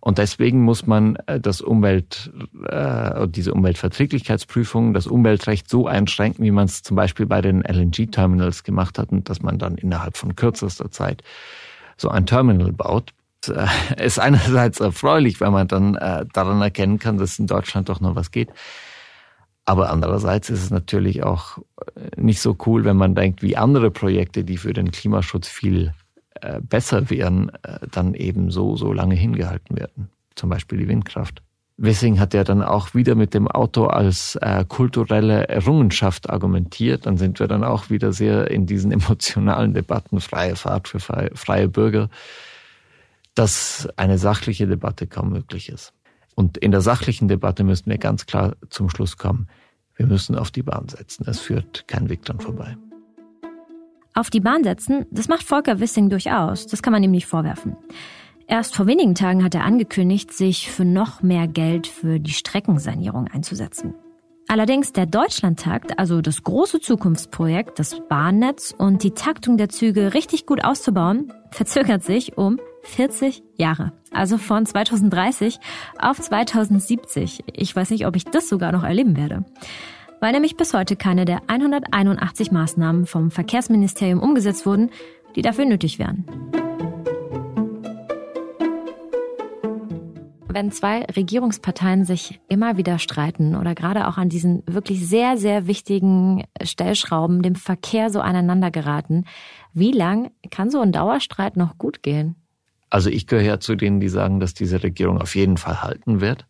Und 0.05 0.19
deswegen 0.19 0.61
muss 0.61 0.85
man 0.85 1.15
äh, 1.25 1.39
das 1.39 1.61
Umwelt, 1.61 2.31
äh, 2.69 3.27
diese 3.27 3.51
Umweltverträglichkeitsprüfung, 3.55 4.93
das 4.93 5.07
Umweltrecht 5.07 5.67
so 5.67 5.87
einschränken, 5.87 6.45
wie 6.45 6.51
man 6.51 6.65
es 6.65 6.83
zum 6.83 6.95
Beispiel 6.95 7.25
bei 7.25 7.41
den 7.41 7.63
LNG-Terminals 7.63 8.63
gemacht 8.63 8.99
hat 8.99 9.11
und 9.11 9.27
dass 9.31 9.41
man 9.41 9.57
dann 9.57 9.79
innerhalb 9.79 10.15
von 10.15 10.35
kürzester 10.35 10.91
Zeit 10.91 11.23
so 11.97 12.09
ein 12.09 12.27
Terminal 12.27 12.71
baut. 12.71 13.13
Äh, 13.47 14.05
ist 14.05 14.19
einerseits 14.19 14.79
erfreulich, 14.79 15.41
weil 15.41 15.49
man 15.49 15.67
dann 15.67 15.95
äh, 15.95 16.27
daran 16.31 16.61
erkennen 16.61 16.99
kann, 16.99 17.17
dass 17.17 17.39
in 17.39 17.47
Deutschland 17.47 17.89
doch 17.89 17.99
noch 17.99 18.15
was 18.15 18.29
geht. 18.29 18.49
Aber 19.65 19.89
andererseits 19.89 20.51
ist 20.51 20.61
es 20.61 20.69
natürlich 20.69 21.23
auch 21.23 21.57
äh, 21.95 22.21
nicht 22.21 22.41
so 22.41 22.55
cool, 22.67 22.85
wenn 22.85 22.97
man 22.97 23.15
denkt, 23.15 23.41
wie 23.41 23.57
andere 23.57 23.89
Projekte, 23.89 24.43
die 24.43 24.57
für 24.57 24.73
den 24.73 24.91
Klimaschutz 24.91 25.47
viel 25.47 25.95
äh, 26.41 26.59
besser 26.61 27.09
wären, 27.09 27.49
äh, 27.63 27.79
dann 27.91 28.13
eben 28.13 28.51
so, 28.51 28.75
so 28.75 28.93
lange 28.93 29.15
hingehalten 29.15 29.77
werden. 29.77 30.09
Zum 30.35 30.49
Beispiel 30.49 30.79
die 30.79 30.87
Windkraft. 30.87 31.41
Wissing 31.77 32.19
hat 32.19 32.33
ja 32.33 32.45
dann 32.45 32.61
auch 32.63 32.93
wieder 32.93 33.15
mit 33.15 33.33
dem 33.33 33.49
Auto 33.49 33.85
als 33.87 34.37
äh, 34.41 34.63
kulturelle 34.65 35.49
Errungenschaft 35.49 36.29
argumentiert. 36.29 37.05
Dann 37.05 37.17
sind 37.17 37.39
wir 37.39 37.47
dann 37.47 37.63
auch 37.63 37.89
wieder 37.89 38.13
sehr 38.13 38.49
in 38.49 38.65
diesen 38.65 38.91
emotionalen 38.93 39.73
Debatten, 39.73 40.21
freie 40.21 40.55
Fahrt 40.55 40.87
für 40.87 40.99
freie, 40.99 41.31
freie 41.35 41.67
Bürger, 41.67 42.09
dass 43.33 43.89
eine 43.97 44.17
sachliche 44.17 44.67
Debatte 44.67 45.07
kaum 45.07 45.31
möglich 45.31 45.69
ist. 45.69 45.93
Und 46.35 46.57
in 46.57 46.71
der 46.71 46.81
sachlichen 46.81 47.27
Debatte 47.27 47.63
müssen 47.63 47.89
wir 47.89 47.97
ganz 47.97 48.25
klar 48.25 48.55
zum 48.69 48.89
Schluss 48.89 49.17
kommen, 49.17 49.47
wir 49.95 50.05
müssen 50.05 50.35
auf 50.35 50.51
die 50.51 50.63
Bahn 50.63 50.89
setzen. 50.89 51.25
Es 51.27 51.39
führt 51.39 51.87
kein 51.87 52.09
Weg 52.09 52.23
dran 52.23 52.41
vorbei. 52.41 52.75
Auf 54.17 54.29
die 54.29 54.39
Bahn 54.39 54.63
setzen, 54.63 55.05
das 55.11 55.27
macht 55.27 55.43
Volker 55.43 55.81
Wissing 55.81 56.09
durchaus. 56.09 56.67
Das 56.67 56.81
kann 56.81 56.93
man 56.93 57.03
ihm 57.03 57.11
nicht 57.11 57.27
vorwerfen. 57.27 57.75
Erst 58.47 58.73
vor 58.73 58.87
wenigen 58.87 59.13
Tagen 59.13 59.43
hat 59.43 59.55
er 59.55 59.65
angekündigt, 59.65 60.31
sich 60.31 60.71
für 60.71 60.85
noch 60.85 61.21
mehr 61.21 61.49
Geld 61.49 61.85
für 61.85 62.21
die 62.21 62.31
Streckensanierung 62.31 63.27
einzusetzen. 63.27 63.93
Allerdings 64.47 64.93
der 64.93 65.05
Deutschlandtakt, 65.05 65.99
also 65.99 66.21
das 66.21 66.43
große 66.43 66.79
Zukunftsprojekt, 66.79 67.77
das 67.77 67.99
Bahnnetz 68.07 68.73
und 68.77 69.03
die 69.03 69.11
Taktung 69.11 69.57
der 69.57 69.67
Züge 69.67 70.13
richtig 70.13 70.45
gut 70.45 70.63
auszubauen, 70.63 71.33
verzögert 71.51 72.03
sich 72.03 72.37
um 72.37 72.57
40 72.83 73.43
Jahre. 73.57 73.91
Also 74.11 74.37
von 74.37 74.65
2030 74.65 75.59
auf 75.99 76.21
2070. 76.21 77.43
Ich 77.51 77.75
weiß 77.75 77.89
nicht, 77.89 78.07
ob 78.07 78.15
ich 78.15 78.23
das 78.23 78.47
sogar 78.47 78.71
noch 78.71 78.83
erleben 78.83 79.17
werde 79.17 79.43
weil 80.25 80.31
nämlich 80.31 80.57
bis 80.57 80.73
heute 80.73 80.95
keine 80.95 81.23
der 81.23 81.43
181 81.45 82.51
Maßnahmen 82.51 83.05
vom 83.05 83.29
Verkehrsministerium 83.29 84.19
umgesetzt 84.19 84.65
wurden, 84.65 84.89
die 85.35 85.43
dafür 85.43 85.65
nötig 85.65 85.99
wären. 85.99 86.25
Wenn 90.47 90.71
zwei 90.71 91.03
Regierungsparteien 91.15 92.05
sich 92.05 92.39
immer 92.47 92.75
wieder 92.75 92.97
streiten 92.97 93.55
oder 93.55 93.75
gerade 93.75 94.07
auch 94.07 94.17
an 94.17 94.29
diesen 94.29 94.63
wirklich 94.65 95.07
sehr, 95.07 95.37
sehr 95.37 95.67
wichtigen 95.67 96.45
Stellschrauben 96.59 97.43
dem 97.43 97.53
Verkehr 97.53 98.09
so 98.09 98.19
aneinander 98.19 98.71
geraten, 98.71 99.25
wie 99.75 99.91
lang 99.91 100.31
kann 100.49 100.71
so 100.71 100.81
ein 100.81 100.91
Dauerstreit 100.91 101.55
noch 101.55 101.77
gut 101.77 102.01
gehen? 102.01 102.33
Also 102.89 103.11
ich 103.11 103.27
gehöre 103.27 103.59
zu 103.59 103.75
denen, 103.75 103.99
die 103.99 104.09
sagen, 104.09 104.39
dass 104.39 104.55
diese 104.55 104.81
Regierung 104.81 105.21
auf 105.21 105.35
jeden 105.35 105.57
Fall 105.57 105.83
halten 105.83 106.19
wird. 106.19 106.47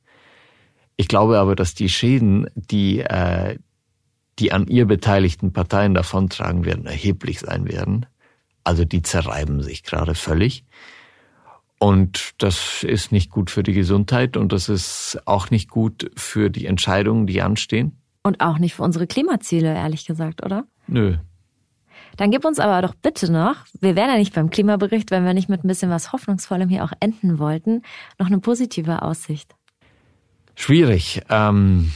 Ich 0.97 1.09
glaube 1.09 1.39
aber, 1.39 1.55
dass 1.55 1.73
die 1.73 1.89
Schäden, 1.89 2.47
die 2.55 3.01
äh, 3.01 3.57
die 4.39 4.51
an 4.51 4.67
ihr 4.67 4.85
beteiligten 4.85 5.53
Parteien 5.53 5.93
davontragen 5.93 6.65
werden, 6.65 6.85
erheblich 6.85 7.39
sein 7.39 7.67
werden. 7.67 8.05
Also 8.63 8.83
die 8.83 9.01
zerreiben 9.01 9.61
sich 9.61 9.83
gerade 9.83 10.15
völlig. 10.15 10.65
Und 11.77 12.33
das 12.37 12.83
ist 12.83 13.11
nicht 13.11 13.29
gut 13.29 13.51
für 13.51 13.63
die 13.63 13.73
Gesundheit 13.73 14.37
und 14.37 14.51
das 14.51 14.69
ist 14.69 15.19
auch 15.25 15.51
nicht 15.51 15.69
gut 15.69 16.09
für 16.15 16.49
die 16.49 16.65
Entscheidungen, 16.65 17.27
die 17.27 17.41
anstehen. 17.41 17.99
Und 18.23 18.41
auch 18.41 18.57
nicht 18.57 18.75
für 18.75 18.83
unsere 18.83 19.07
Klimaziele, 19.07 19.73
ehrlich 19.73 20.05
gesagt, 20.05 20.43
oder? 20.43 20.65
Nö. 20.87 21.17
Dann 22.17 22.31
gib 22.31 22.45
uns 22.45 22.59
aber 22.59 22.81
doch 22.81 22.95
bitte 22.95 23.31
noch, 23.31 23.57
wir 23.81 23.95
wären 23.95 24.09
ja 24.09 24.17
nicht 24.17 24.33
beim 24.33 24.49
Klimabericht, 24.49 25.11
wenn 25.11 25.25
wir 25.25 25.33
nicht 25.33 25.49
mit 25.49 25.63
ein 25.63 25.67
bisschen 25.67 25.91
was 25.91 26.13
Hoffnungsvollem 26.13 26.69
hier 26.69 26.83
auch 26.83 26.93
enden 26.99 27.39
wollten, 27.39 27.81
noch 28.17 28.27
eine 28.27 28.39
positive 28.39 29.01
Aussicht. 29.01 29.53
Schwierig. 30.55 31.21
Ähm, 31.29 31.91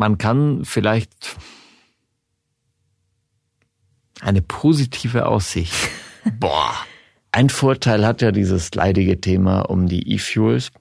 man 0.00 0.16
kann 0.16 0.64
vielleicht 0.64 1.36
eine 4.22 4.40
positive 4.40 5.26
Aussicht. 5.26 5.74
Boah. 6.40 6.74
Ein 7.32 7.50
Vorteil 7.50 8.06
hat 8.06 8.22
ja 8.22 8.32
dieses 8.32 8.74
leidige 8.74 9.20
Thema 9.20 9.60
um 9.60 9.88
die 9.88 10.14
E-Fuels. 10.14 10.72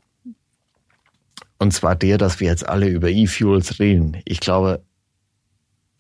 Und 1.58 1.74
zwar 1.74 1.98
der, 1.98 2.18
dass 2.18 2.40
wir 2.40 2.48
jetzt 2.48 2.68
alle 2.68 2.88
über 2.88 3.10
E-Fuels 3.10 3.80
reden. 3.80 4.22
Ich 4.24 4.40
glaube, 4.40 4.86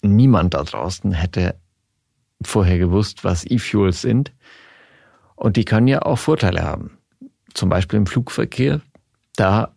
niemand 0.02 0.54
da 0.54 0.64
draußen 0.64 1.12
hätte 1.12 1.56
vorher 2.42 2.78
gewusst, 2.78 3.26
was 3.26 3.46
E-Fuels 3.46 4.02
sind. 4.02 4.32
Und 5.36 5.58
die 5.58 5.66
können 5.66 5.90
ja 5.90 6.04
auch 6.04 6.18
Vorteile 6.18 6.64
haben. 6.64 6.98
Zum 7.54 7.68
Beispiel 7.68 7.98
im 7.98 8.08
Flugverkehr. 8.08 8.80
Da 9.36 9.76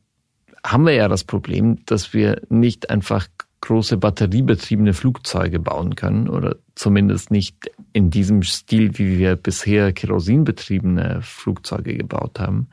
haben 0.65 0.87
wir 0.87 0.95
ja 0.95 1.09
das 1.09 1.25
Problem, 1.25 1.85
dass 1.87 2.13
wir 2.13 2.43
nicht 2.49 2.91
einfach 2.91 3.29
große 3.63 3.97
batteriebetriebene 3.97 4.93
Flugzeuge 4.93 5.59
bauen 5.61 5.95
können 5.95 6.29
oder 6.29 6.57
zumindest 6.75 7.31
nicht 7.31 7.71
in 7.93 8.11
diesem 8.11 8.43
Stil, 8.43 8.99
wie 8.99 9.19
wir 9.19 9.37
bisher 9.37 9.93
kerosinbetriebene 9.93 11.21
Flugzeuge 11.23 11.97
gebaut 11.97 12.41
haben. 12.41 12.69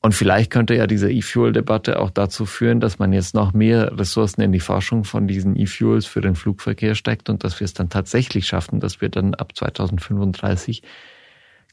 Und 0.00 0.14
vielleicht 0.14 0.52
könnte 0.52 0.76
ja 0.76 0.86
diese 0.86 1.10
E-Fuel-Debatte 1.10 1.98
auch 1.98 2.10
dazu 2.10 2.46
führen, 2.46 2.78
dass 2.78 3.00
man 3.00 3.12
jetzt 3.12 3.34
noch 3.34 3.52
mehr 3.52 3.98
Ressourcen 3.98 4.42
in 4.42 4.52
die 4.52 4.60
Forschung 4.60 5.02
von 5.02 5.26
diesen 5.26 5.56
E-Fuels 5.56 6.06
für 6.06 6.20
den 6.20 6.36
Flugverkehr 6.36 6.94
steckt 6.94 7.28
und 7.28 7.42
dass 7.42 7.58
wir 7.58 7.64
es 7.64 7.74
dann 7.74 7.90
tatsächlich 7.90 8.46
schaffen, 8.46 8.78
dass 8.78 9.00
wir 9.00 9.08
dann 9.08 9.34
ab 9.34 9.56
2035 9.56 10.82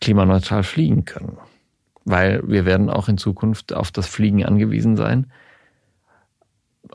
klimaneutral 0.02 0.64
fliegen 0.64 1.06
können. 1.06 1.38
Weil 2.06 2.42
wir 2.48 2.66
werden 2.66 2.90
auch 2.90 3.10
in 3.10 3.18
Zukunft 3.18 3.74
auf 3.74 3.92
das 3.92 4.08
Fliegen 4.08 4.46
angewiesen 4.46 4.96
sein. 4.96 5.32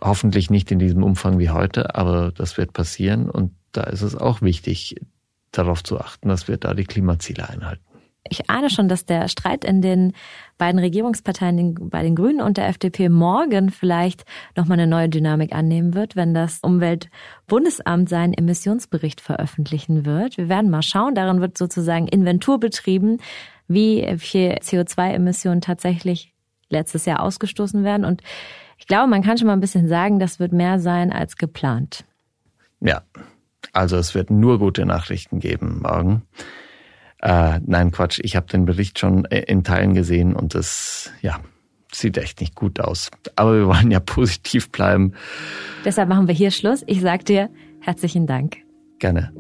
Hoffentlich 0.01 0.51
nicht 0.51 0.71
in 0.71 0.79
diesem 0.79 1.03
Umfang 1.03 1.39
wie 1.39 1.51
heute, 1.51 1.97
aber 1.97 2.33
das 2.33 2.57
wird 2.57 2.73
passieren 2.73 3.29
und 3.29 3.53
da 3.73 3.83
ist 3.85 4.03
es 4.03 4.17
auch 4.17 4.41
wichtig, 4.41 4.97
darauf 5.53 5.83
zu 5.83 6.01
achten, 6.01 6.29
dass 6.29 6.49
wir 6.49 6.57
da 6.57 6.75
die 6.75 6.85
Klimaziele 6.85 7.49
einhalten. 7.49 7.83
Ich 8.29 8.51
ahne 8.51 8.69
schon, 8.69 8.89
dass 8.89 9.07
der 9.07 9.29
Streit 9.29 9.65
in 9.65 9.81
den 9.81 10.13
beiden 10.59 10.79
Regierungsparteien, 10.79 11.89
bei 11.89 12.03
den 12.03 12.15
Grünen 12.15 12.43
und 12.43 12.59
der 12.59 12.69
FDP, 12.69 13.09
morgen 13.09 13.71
vielleicht 13.71 14.25
nochmal 14.57 14.79
eine 14.79 14.87
neue 14.87 15.09
Dynamik 15.09 15.55
annehmen 15.55 15.95
wird, 15.95 16.17
wenn 16.17 16.35
das 16.35 16.61
Umweltbundesamt 16.61 18.09
seinen 18.11 18.35
Emissionsbericht 18.35 19.23
veröffentlichen 19.23 20.05
wird. 20.05 20.37
Wir 20.37 20.51
werden 20.51 20.71
mal 20.71 20.83
schauen. 20.83 21.15
Darin 21.15 21.41
wird 21.41 21.57
sozusagen 21.57 22.09
Inventur 22.09 22.61
betrieben, 22.61 23.19
wie 23.71 24.17
viel 24.19 24.51
CO2-Emissionen 24.61 25.61
tatsächlich 25.61 26.35
letztes 26.69 27.07
Jahr 27.07 27.23
ausgestoßen 27.23 27.85
werden. 27.85 28.05
Und 28.05 28.23
ich 28.79 28.87
glaube, 28.87 29.09
man 29.09 29.23
kann 29.23 29.39
schon 29.39 29.47
mal 29.47 29.53
ein 29.53 29.61
bisschen 29.61 29.89
sagen, 29.89 30.19
das 30.19 30.41
wird 30.41 30.53
mehr 30.53 30.81
sein 30.81 31.13
als 31.13 31.37
geplant. 31.37 32.05
Ja, 32.81 33.03
also 33.73 33.97
es 33.97 34.15
wird 34.15 34.31
nur 34.31 34.59
gute 34.59 34.85
Nachrichten 34.85 35.39
geben 35.39 35.81
morgen. 35.83 36.23
Äh, 37.23 37.61
nein, 37.65 37.93
Quatsch, 37.93 38.19
ich 38.23 38.35
habe 38.35 38.47
den 38.47 38.65
Bericht 38.65 38.99
schon 38.99 39.25
äh, 39.27 39.41
in 39.41 39.63
Teilen 39.63 39.95
gesehen 39.95 40.35
und 40.35 40.55
das, 40.55 41.13
ja, 41.23 41.39
sieht 41.93 42.19
echt 42.19 42.41
nicht 42.41 42.55
gut 42.55 42.81
aus. 42.81 43.11
Aber 43.37 43.55
wir 43.55 43.67
wollen 43.67 43.91
ja 43.91 44.01
positiv 44.05 44.71
bleiben. 44.71 45.13
Deshalb 45.85 46.09
machen 46.09 46.27
wir 46.27 46.35
hier 46.35 46.51
Schluss. 46.51 46.83
Ich 46.87 47.01
sag 47.01 47.25
dir 47.25 47.51
herzlichen 47.81 48.27
Dank. 48.27 48.57
Gerne. 48.99 49.33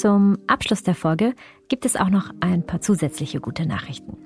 Zum 0.00 0.38
Abschluss 0.46 0.82
der 0.82 0.94
Folge 0.94 1.34
gibt 1.68 1.84
es 1.84 1.94
auch 1.94 2.08
noch 2.08 2.30
ein 2.40 2.64
paar 2.64 2.80
zusätzliche 2.80 3.38
gute 3.38 3.66
Nachrichten. 3.66 4.16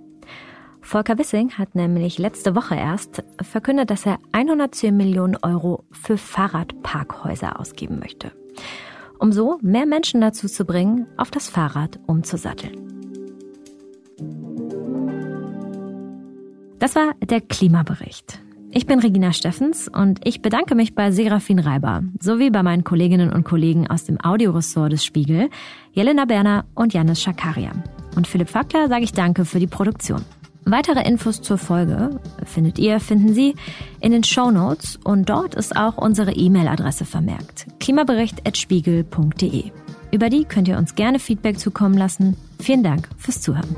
Volker 0.80 1.18
Wissing 1.18 1.50
hat 1.58 1.74
nämlich 1.74 2.16
letzte 2.16 2.54
Woche 2.54 2.76
erst 2.76 3.24
verkündet, 3.42 3.90
dass 3.90 4.06
er 4.06 4.20
110 4.30 4.96
Millionen 4.96 5.36
Euro 5.42 5.82
für 5.90 6.16
Fahrradparkhäuser 6.16 7.58
ausgeben 7.58 7.98
möchte, 7.98 8.30
um 9.18 9.32
so 9.32 9.58
mehr 9.62 9.84
Menschen 9.84 10.20
dazu 10.20 10.46
zu 10.46 10.64
bringen, 10.64 11.08
auf 11.16 11.32
das 11.32 11.48
Fahrrad 11.48 11.98
umzusatteln. 12.06 12.78
Das 16.78 16.94
war 16.94 17.14
der 17.20 17.40
Klimabericht. 17.40 18.43
Ich 18.76 18.86
bin 18.86 18.98
Regina 18.98 19.32
Steffens 19.32 19.86
und 19.86 20.26
ich 20.26 20.42
bedanke 20.42 20.74
mich 20.74 20.96
bei 20.96 21.12
Serafin 21.12 21.60
Reiber 21.60 22.02
sowie 22.20 22.50
bei 22.50 22.64
meinen 22.64 22.82
Kolleginnen 22.82 23.32
und 23.32 23.44
Kollegen 23.44 23.86
aus 23.88 24.02
dem 24.02 24.20
Audioressort 24.20 24.92
des 24.92 25.04
Spiegel, 25.04 25.48
Jelena 25.92 26.24
Berner 26.24 26.64
und 26.74 26.92
Janis 26.92 27.22
Schakarian. 27.22 27.84
Und 28.16 28.26
Philipp 28.26 28.48
Fackler 28.48 28.88
sage 28.88 29.04
ich 29.04 29.12
Danke 29.12 29.44
für 29.44 29.60
die 29.60 29.68
Produktion. 29.68 30.24
Weitere 30.64 31.06
Infos 31.06 31.40
zur 31.40 31.56
Folge 31.56 32.18
findet 32.44 32.80
ihr, 32.80 32.98
finden 32.98 33.32
Sie 33.32 33.54
in 34.00 34.10
den 34.10 34.24
Show 34.24 34.50
Notes 34.50 34.98
und 35.04 35.28
dort 35.28 35.54
ist 35.54 35.76
auch 35.76 35.96
unsere 35.96 36.32
E-Mail-Adresse 36.32 37.04
vermerkt. 37.04 37.66
Klimabericht.spiegel.de. 37.78 39.70
Über 40.10 40.30
die 40.30 40.44
könnt 40.46 40.66
ihr 40.66 40.78
uns 40.78 40.96
gerne 40.96 41.20
Feedback 41.20 41.60
zukommen 41.60 41.96
lassen. 41.96 42.36
Vielen 42.60 42.82
Dank 42.82 43.08
fürs 43.18 43.40
Zuhören. 43.40 43.76